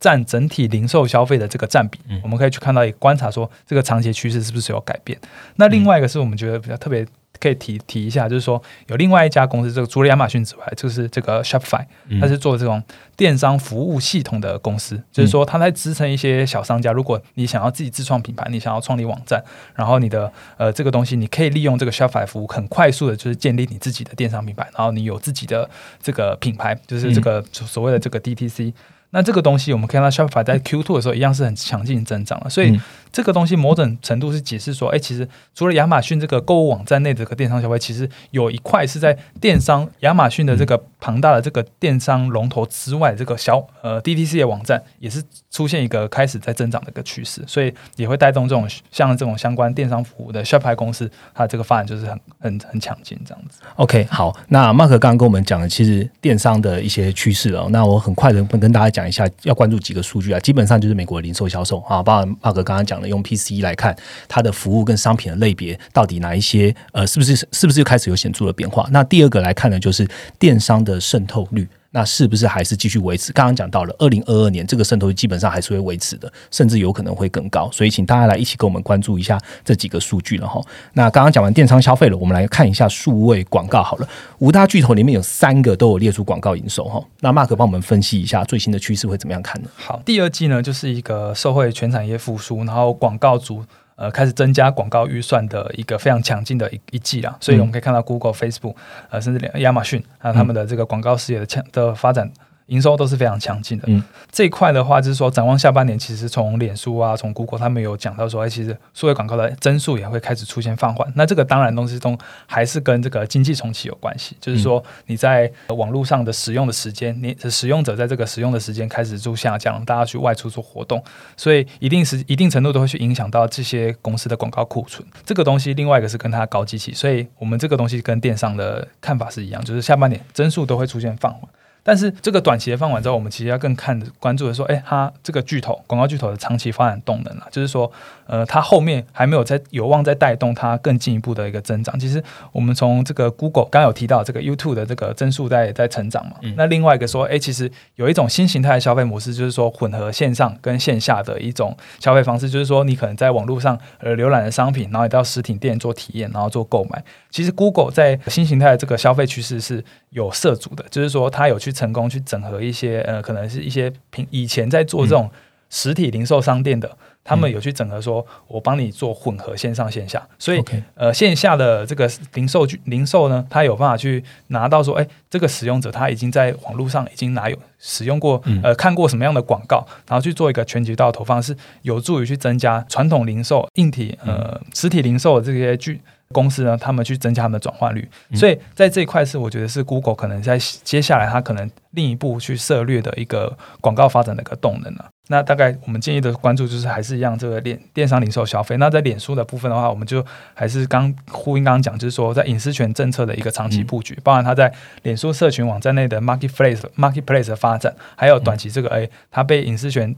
[0.00, 5.18] 占整体零售消费的这个占比，我们可以去看到，也观察说这个长期趋势是不是有改变。
[5.56, 7.04] 那另外一个是我们觉得比较特别
[7.40, 11.84] 可以提提一下，就是说有另外一家公司，这个除了亚马逊之外，就是这个 Shopify，
[12.20, 12.80] 它是做这种
[13.16, 19.42] 电商服务系统的公司，就是说它在支撑一些小商家，如果你想要自己自创品牌，你想要创立网站，
[19.74, 25.68] 然后你的呃这个东西，你可以利用这个 Shopify 服务，很快速的就是建立你自己的电商品牌，然后你有自己的
[26.00, 28.72] 这个品牌，就是这个所谓的这个 DTC。
[29.10, 32.78] 那这个东西，我们看到 Shopify 在 Q two 的时候，一样是很强劲增长的，所以。
[33.10, 53.62] 这个东西某种程度是解释说，哎，其实除了亚马逊这个购物网站内的这个电商消费，其实有一块是在电商亚马逊的这个庞大的这个电商龙头之外，这个小呃 DTC 的网站也是出现一个开始在增长的一个趋势，所以也会带动这种像这种相关电商服务的 Shopify 公司，它这个发展就是很很很强劲这样子。
[53.76, 63.08] OK，好，那 Mark 刚刚跟我们讲的其实电商的一些趋势哦，那我很快的跟大家讲一下，要关注几个数据啊，基本上就是美国零售销售啊，包括马哥刚刚讲的。
[63.08, 63.96] 用 PC 来看
[64.28, 68.86] 它的服务跟商品的类别到底哪一些呃是不是是不是又开始有显著的变化？
[68.90, 70.06] 那第二个来看呢，就是
[70.38, 73.32] 电商的渗透率，那是不是还是继续维持？
[73.32, 77.70] 刚刚讲到了二零二二年这个渗透率基本上还是会维持的，甚至有可能会更高。
[77.72, 80.60] 所以请大家来一起跟我们关注一下这几个数据了哈。
[80.92, 84.08] 那刚刚讲完电商消费了，我们来看一下数位广告好了。
[84.38, 87.02] 五大巨头里面有三个都有列出广告营收哈。
[87.20, 89.68] 那 Mark 帮我们分析一下最新的趋势会怎么样看呢？
[89.76, 93.64] 好，第二季呢就是一个社会全产业复苏，然后广告主
[93.98, 97.36] 呃开始增加广告预算的一个非常强劲的一一季啦。
[97.40, 98.74] 所以我们可以看到 Google、Facebook
[99.10, 102.32] 呃甚至连亚马逊还有他们的这个广告事业的强的发展。
[102.68, 103.84] 营收都是非常强劲的。
[103.88, 111.10] 嗯，这一块的话，就是说展望下半年，其实从脸书啊，从 Google 他们有讲到说，哎，其实数位广告的增速也会开始出现放缓。
[111.16, 121.02] 那这个当然东西中还是跟这个经济重启有关系，就是说你在网络上的使用的时间，你使用者在这个使用的时间开始就下降，大家去外出做活动，
[121.36, 125.06] 所以一定是一定程度都会去影响到这些公司的广告库存。
[125.24, 131.48] 这个东西另外一个是跟它高机器，所以我们这个东西跟电商的看法是一样，就是下半年增速都会出现放缓。
[131.82, 137.90] 但是这个短期的放缓之后，我们其实要更看关注的说，哎，它这个巨头广告巨头的长期发展动能啊，就是说，
[138.28, 141.98] 呃，它后面还没有在有望在带动它更进一步的一个增长。
[141.98, 157.02] 其实我们从这个 Google 刚有提到这个 YouTube 的这个增速在在成长嘛，那另外一个说，哎，其实有一种新形态的消费模式，就是说混合线上跟线下的一种消费方式，就是说你可能在网络上呃浏览的商品，然后到实体店做体验，然后做购买。
[157.30, 165.30] 其实 Google 在新形态的这个消费趋势是有涉足的，就是说它有去成功去整合一些呃，可能是一些平以前在做这种
[165.70, 166.90] 实体零售商店的，
[167.22, 170.62] 他们有去整合，说我帮你做混合线上线下，所以
[170.94, 186.00] 呃线下的这个零售零售呢，它有办法去拿到说，哎，这个使用者他已经在网络上已经拿有使用过呃看过什么样的广告，然后去做一个全渠道投放，是有助于去增加传统零售硬体呃实体零售的这些具。
[186.34, 195.06] 公司呢，他们去增加他们的转换率，所以在这一块是我觉得是 Google 可能在接下来它可能另一步去涉略的一个广告发展的一个动能啊。
[195.30, 198.76] 那大概我们建议的关注就是还是一样这个电电商零售消费。
[198.76, 204.72] 那在脸书的部分的话，我们就还是刚呼应刚刚讲，就是说在隐私权政策的一个长期布局，包含它在
[205.04, 210.14] 脸书社群网站内的 Marketplace Marketplace 的发展，还有短期这个哎，它被隐私权。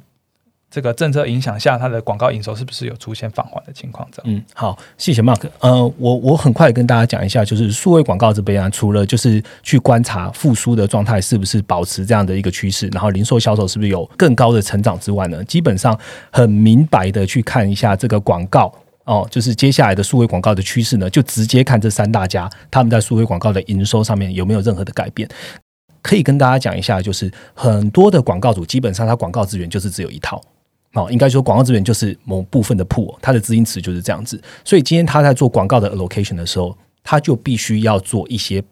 [0.71, 4.09] 这个政策影响下，它的广告营收是不是有出现放缓的情况？
[4.13, 5.41] 这样，嗯，好，谢谢 Mark。
[5.59, 15.99] 呃，我我很快跟大家讲一下，就是数位广告这边啊，除了就是去观察复苏的状态是不是保持这样的一个趋势，然后零售销售是不是有更高的成长之外呢，基本上
[16.31, 18.73] 很明白的去看一下这个广告
[19.07, 25.29] 哦，就是接下来的数位广告的趋势呢，就直接看这三大家他们在数位广告的营收上面有没有任何的改变。
[26.01, 30.41] 可以跟大家讲一下，就是很多的广告主基本上他广告资源就是只有一套。
[30.95, 34.43] 哦，应该说广告资源就是某部分的铺，它的资金池就是这样子。
[34.65, 38.63] 所以今天他在做广告的 allocation 的时候，他就必须要做一些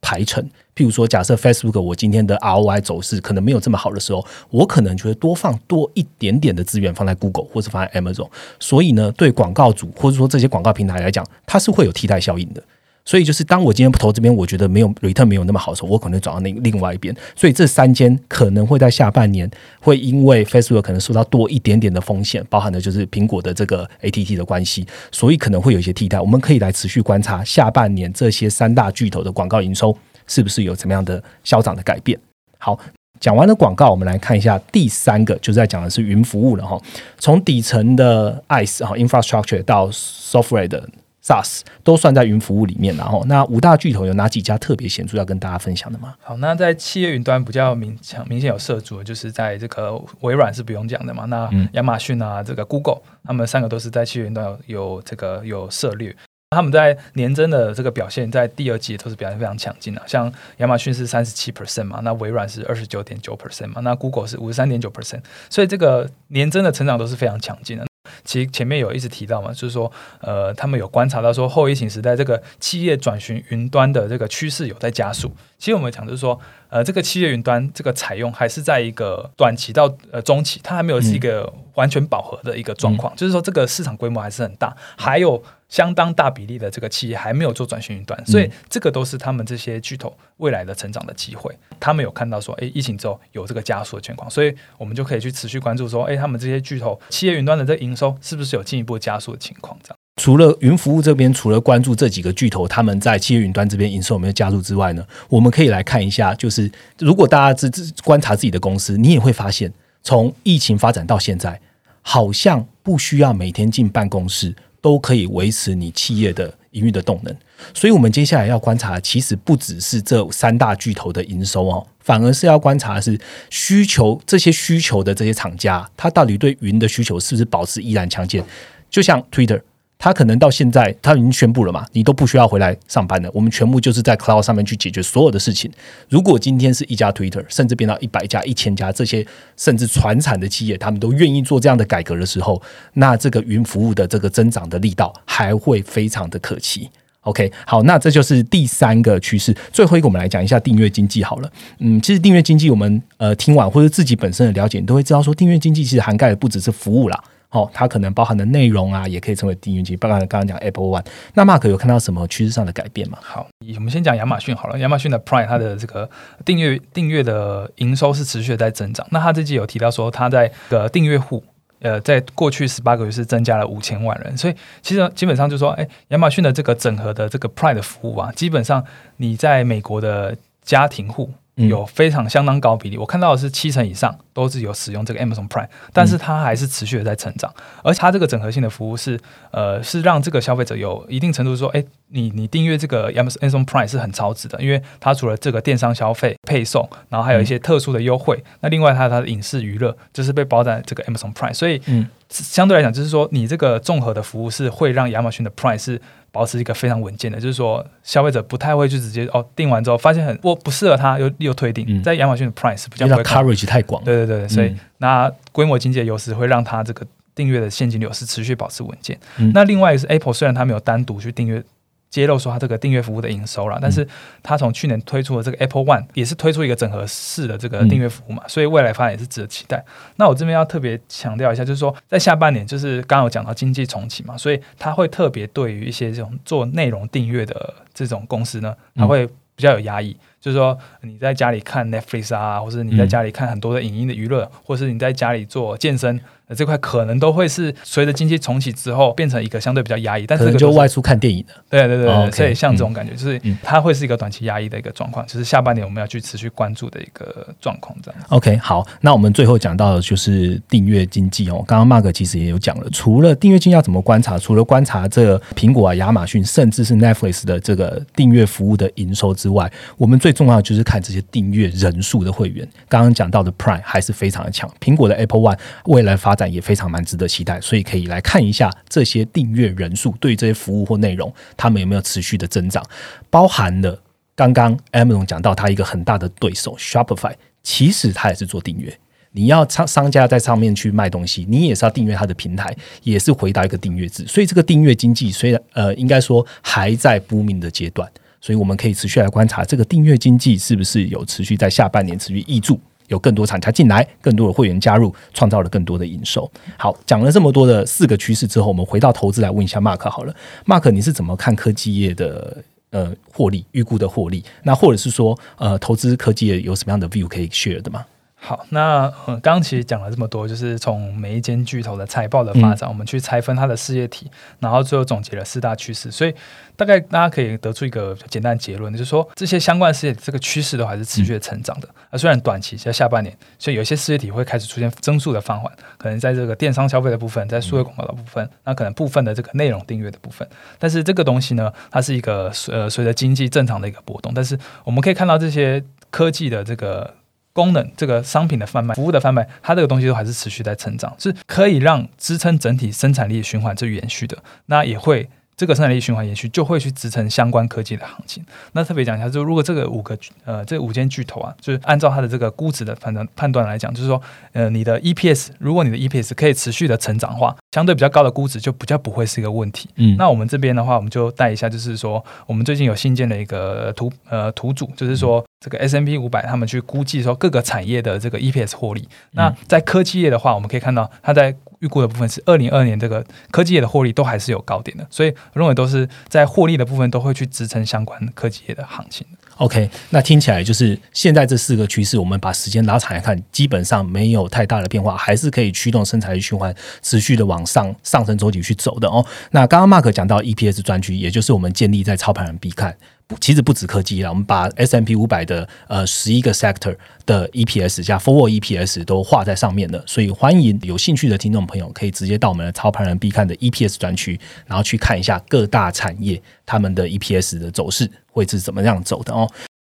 [0.00, 0.42] 排程。
[0.74, 8.28] 譬如说，假设 Facebook 我今天的 ROI 走势可能没有这么好的时候，我可能就会多放多一点点的资源放在 Google 或者放在 Amazon。
[8.58, 12.62] 所以呢，对广告主或者说这些广告平台来讲，它是会有替代效应的。
[13.04, 17.14] 所以就是，当我今天投这边，我觉得没有 return 没有那么好的时候，我可能转到那另外一边。
[17.34, 26.20] 所以这三间可能会在下半年会因为 Facebook 可能受到多一点点的风险，包含的就是苹果的这个 ATT 的关系，所以可能会有一些替代。
[26.20, 29.96] 我们可以来持续观察下半年这些三大巨头的广告营收
[30.26, 32.16] 是不是有怎么样的消长的改变。
[32.58, 32.78] 好，
[33.18, 36.80] 讲完了广告，我们来看一下第三个，就是在讲的是云服务了哈。
[37.18, 40.88] 从底层的 ICE 哈 infrastructure 到 software 的。
[41.24, 46.14] SaaS 都算在云服务里面，然后那五大巨头有哪几家特别显著要跟大家分享的吗？
[46.22, 51.24] 好，那在企业云端比较明强、明显有涉足，就是在这个微软是不用讲的嘛。
[51.26, 56.14] 那亚马逊啊，这个 Google，他们三个都是在企业云端有有这个有涉猎。
[56.50, 60.02] 他们在年增的这个表现，在第二季都是表现非常强劲的。
[60.06, 67.86] 像亚马逊是三十七 percent 嘛，那微软是二十九点九 percent 嘛，那 Google 是五十三点九 percent，所以这个年增的成长都是非常强劲的。
[68.24, 69.90] 其实前面有一直提到嘛，就是说，
[70.20, 75.30] 呃，他们有观察到说后疫情时代这个企业转型云端的这个趋势有在加速。
[75.60, 76.40] 其实我们讲就是说，
[76.70, 83.14] 呃，这个企业云端这个采用还是在一个短期到呃中期，它还没有是一个完全饱和的一个状况。
[83.14, 91.54] 就是说，这个市场规模还是很大，还有相当大比例的这个企业还没有做转型云端，所以这个都是他们这些巨头未来的成长的机会。
[91.78, 99.78] 他们有看到说，哎，疫情之后有这个加速的情况，所以我们就可以去持续关注说，哎，他们这些巨头企业云端的这营收是不是有进一步加速的情况？
[99.82, 99.99] 这样。
[100.20, 111.58] 除了云服务这边，除了关注这几个巨头他们在企业云端这边营收有没有加入之外呢，我们可以来看一下，就是如果大家自自观察自己的公司，你也会发现，从疫情发展到现在，
[112.02, 117.34] 好像不需要每天进办公室都可以维持你企业的营运的动能。
[117.72, 123.18] 所以，我们接下来要观察，其实不只是这三大巨头的营收哦，反而是要观察的是
[123.48, 128.44] 需求，这些需求的这些厂家，它到底对云的需求是不是保持依然强健？
[128.90, 129.58] 就像 Twitter。
[130.00, 135.70] 他可能到现在，他已经宣布了嘛，你都不需要回来上班了，我们全部就是在 cloud 上面去解决所有的事情。
[136.08, 139.24] 如果今天是一家 Twitter，甚至变到一百家、一千家这些
[139.58, 142.60] 甚至传产的企业，他们都愿意做这样的改革的时候，
[142.94, 146.88] 那这个云服务的这个增长的力道还会非常的可期。
[147.24, 149.54] OK，好，那这就是第三个趋势。
[149.70, 151.52] 最后一个，我们来讲一下订阅经济好了。
[151.80, 157.22] 嗯，其实订阅经济，我们呃听完或者自己本身的了解，你都会知道说，订阅经济其实涵盖的不只是服务啦。
[157.50, 159.96] 哦，它可能包含的内容啊，也可以成为订阅机。
[159.96, 163.18] 包含刚刚讲 Apple One，那 Mark 有看到什么趋势上的改变吗？
[163.20, 164.78] 好，我们先讲亚马逊好了。
[164.78, 166.08] 亚马逊的 Prime 它的这个
[166.44, 169.04] 订阅订阅的营收是持续在增长。
[169.10, 171.42] 那它这季有提到说，它在个订阅户
[171.80, 174.36] 呃，在过去十八个月是增加了五千万人。
[174.36, 178.84] 所以其实基本上就说，哎，亚马逊的这个整合的这个 Prime 的服务啊，基本上
[179.16, 181.30] 你在美国的家庭户。
[181.68, 187.52] 有非常相当高比例，我看到的是七成以上都是有使用这个 Amazon Prime，但是它还是持续的在成长，
[187.82, 189.18] 而且它这个整合性的服务是
[189.50, 202.06] 呃是让这个消费者有一定程度说，哎，你你订阅这个 Amazon Prime 是很超值的，因为它除了这个电商消费配送，然后还有一些特殊的优惠，那另外它它的影视娱乐就是被包在这个 Amazon Prime，所以嗯。
[202.32, 206.00] 相对来讲，就是说，你这个综合的服务是会让亚马逊的 Price 是
[206.32, 219.18] 保持一个非常稳健的，就是说，消费者不太会去直接哦订完之后发现很我不适合他，又又退订，在亚马逊的 Price 比较 coverage 太广，对对对，所以那规模经济的优势会让它这个订阅的现金流是持续保持稳健。
[219.54, 221.62] 那另外一个是 Apple，虽然它没有单独去订阅。
[222.10, 224.06] 揭露说它这个订阅服务的营收了，但是
[224.42, 229.82] 它从去年推出的这个 Apple One 也是推出一个整合式的这个订阅服务嘛，所以未来发展也是值得期待。
[230.16, 240.16] 那我这边要特别强调一下，就是说在下半年，就是刚刚有讲到经济重启嘛，所以它会特别对于一些这种做内容订阅的这种公司呢，它会比较有压抑。
[240.40, 246.20] 就是说你在家里看 Netflix 啊，或者你在家里看很多的影音的娱乐，或是你在家里做健身。
[246.54, 258.20] 这块可能都会是随着经济重启之后变成一个相对比较压抑，但是就外出看电影的，对对对，所以像这种感觉就是它会是一个短期压抑的一个状况，就是下半年我们要去持续关注的一个状况这样。
[258.28, 261.64] OK，好，那我们最后讲到的就是订阅经济哦。
[261.66, 272.66] 刚刚 Mark 其实也有讲了，除了订阅经济要怎么观察，除了观察这苹果啊、亚马逊，甚至是 Netflix 的这个订阅服务的营收之外，我们最重要的就是看这些订阅人数的会员。
[272.88, 282.82] 刚刚讲到的 Prime 还是非常的强，苹果的 Apple One 未来发展也非常蛮值得期待，所以可以来看一下这些订阅人数对这些服务或内容，他们有没有持续的增长。
[283.28, 284.02] 包含了
[284.34, 288.98] 刚刚 Amazon 讲到他一个很大的对手 Shopify，其实他也是做订阅。
[289.32, 294.26] 你要商商家在上面去卖东西，你也是要订阅他的平台，也是回答一个订阅制。
[294.26, 298.10] 所以这个订阅经济虽然呃应该说还在不明的阶段，
[298.40, 302.80] 所以我们可以持续来观察这个订阅经济是不是有持续在下半年持续挹注。
[303.10, 306.50] 有更多厂家进来，更多的会员加入，创造了更多的营收。
[306.78, 310.34] 好，讲了这么多的四个趋势之后，我们回到投资来问一下 Mark 好了
[310.64, 312.56] ，Mark 你是怎么看科技业的
[312.90, 314.44] 呃获利预估的获利？
[314.62, 318.04] 那或者是说呃投资科技业有什么样的 view 可以 share 的吗？
[318.42, 326.10] 好，那刚刚其实讲了这么多，就是从每一间巨头的财报的发展，我们去拆分它的事业体，然后最后总结了四大趋势。
[326.10, 326.34] 所以
[326.74, 331.88] 大概大家可以得出一个简单结论，就是说这些相关事业这个趋势都还是持续的成长的。
[332.08, 340.48] 而虽然短期在下半年，所以有些事业体会开始出现增速的放缓，可能在这个电商消费的部分，在数位广告的部分，那可能部分的这个内容订阅的部分。
[340.78, 344.32] 但是这个东西呢，它是一个呃随着经济正常的一个波动。
[344.34, 347.14] 但是我们可以看到这些科技的这个。
[347.52, 354.38] 功能这个商品的贩卖、服务的贩卖，它这个东西都还是持续在成长，是可以让支撑整体生产力循环是延续的。
[354.66, 355.28] 那也会。
[355.60, 358.42] 这个生产力循环延续，就会去支撑相关科技的行情。
[358.72, 364.18] 那特别讲一下，就如果这个五个呃这五间巨头啊，就是按照它的这个估值的判断判断来讲，就是说，
[364.54, 369.90] 呃，你的 EPS，如果你的 EPS 可以持续的成长的话，相对比较高的估值就比较不会是一个问题。
[369.96, 379.06] 嗯，那我们这边的话，我们就带一下，就是说，我们最近有新建的一个图呃图组，就是说这个 S M P 五百他们去估计说各个产业的这个 EPS 获利。
[379.32, 381.54] 那在科技业的话，我们可以看到它在。
[381.80, 389.26] 预估的部分是二零二年这个科技业的获利都还是有高点的，所以认为都是在获利的部分都会去支撑相关科技业的行情。
[389.56, 399.24] OK，那听起来就是现在这四个趋势，我们把时间拉长来看，基本上没有太大的变化，还是可以驱动生产力循环持续的往上上升周期去走的哦。
[399.50, 402.96] 那刚刚 Mark 讲到 EPS 专区，也就是我们建立在操盘人必看。
[403.38, 413.54] 其实不止科技了，我们把 S M P 五百的呃十一个 sector 的 E P S 加 forward E P S 都画在上面的，所以欢迎有兴趣的听众朋友可以直接到我们的操盘人必看的
[413.56, 419.48] E P S 专区，然后去看一下各大产业他们的 E P S 的走势会是怎么样走的哦。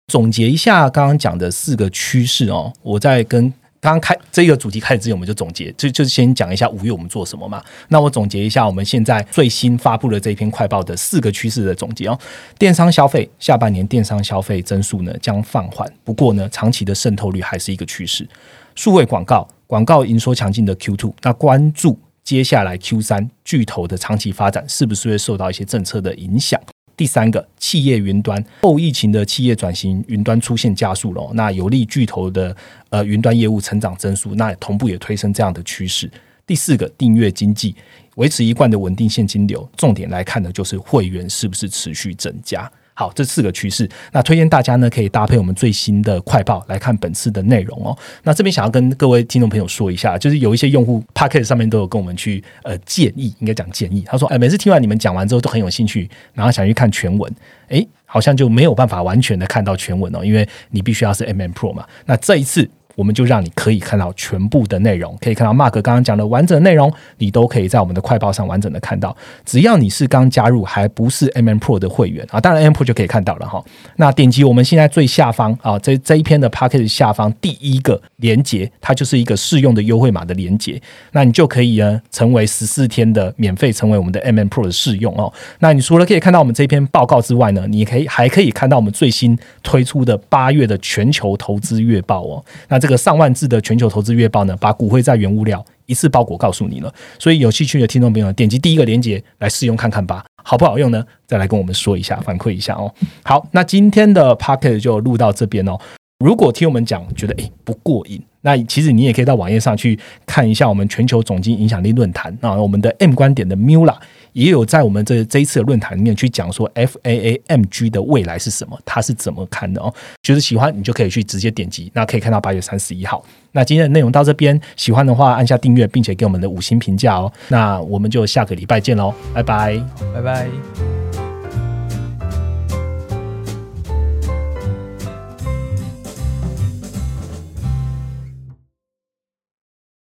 [0.08, 3.52] 总结一下刚刚讲的四个趋势哦，我在跟。
[3.80, 7.62] 刚刚开这个主题开始之前，我们就总结，就就先讲一下五月我们做什么嘛。
[7.88, 12.18] 那我总结一下，我们现在最新发布的这篇快报的四个趋势的总结哦。
[12.58, 18.28] 电商消费下半年电商消费增速呢将放缓，不过呢长期的渗透率还是一个趋势。
[18.74, 26.60] 数位广告广告营收强劲的 Q two，那关注接下来 Q 三巨头的长期发展是不是会受到一些政策的影响？
[27.00, 32.54] 第三个，企业云端后疫情的企业转型，云端出现加速了，那有利巨头的
[32.90, 36.10] 呃云端业务成长增速，那同步也推升这样的趋势。
[36.46, 37.74] 第四个，订阅经济
[38.16, 42.70] 维持一贯的稳定现金流，重点来看的就是会员是不是持续增加。
[43.00, 47.96] 好，这四个趋势，那推荐大家呢可以搭配我们最新的快报来看本次的内容哦。
[48.24, 54.04] 那这边想要跟各位听众朋友说一下，就是有一些用户 p a c k e t 上面都有跟我们去呃建议，应该讲建议。
[54.06, 57.34] 他说，哎，每次听完你们讲完之后都很有兴趣，然后想去看全文，
[57.68, 61.86] 哎，好像就没有办法完全的看到全文哦，因为你必须要是 M M Pro 嘛。
[62.04, 62.68] 那这一次。
[63.00, 69.16] 我们就让你可以看到全部的内容，可以看到 Mark 刚刚讲的完整内容，你都可以在我们的快报上完整的看到。
[69.46, 73.64] 只要你是刚加入还不是 MM Pro 的会员啊，当然 MM Pro 就可以看到了哈。
[73.96, 80.78] 那点击我们现在最下方啊，这这一篇的 p a c k a g e 下方第一个连接，它就是一个试用的优惠码的连接，
[81.12, 85.32] 那你就可以呢成为十四天的免费，成为我们的 MM Pro 的试用哦。
[85.60, 92.44] 那你除了可以看到我们这篇报告之外呢，你可以还可以看到我们最新推出的八月的全球投资月报哦。
[92.68, 96.92] 那这个上万字的全球投资月报呢，把股汇在原物料一次包裹告诉你了。
[97.18, 101.02] 所以有兴趣的听众朋友，点击第一个链接来试用看看吧，好不好用呢？
[101.26, 102.92] 再来跟我们说一下，反馈一下哦。
[103.22, 105.78] 好，那今天的 p o c k e t 就录到这边哦。
[106.18, 113.96] 如果听我们讲觉得诶不过瘾，那其实你也可以到网页上去看一下我们全球总经影响力论坛啊，我们的 M 观点的 Mula。
[114.32, 119.92] 也有在我们这这一次的论坛里面去讲说 F A A M G 的未来是什么，他是怎么看的哦？
[120.22, 123.24] 觉得喜欢你就可以去直接点击，那可以看到八月三十一号。
[123.52, 127.32] 那今天的内容到这边，喜欢的话按下订阅，并且给我们的五星评价哦。
[127.48, 129.76] 那我们就下个礼拜见喽，拜拜，
[130.14, 131.29] 拜拜。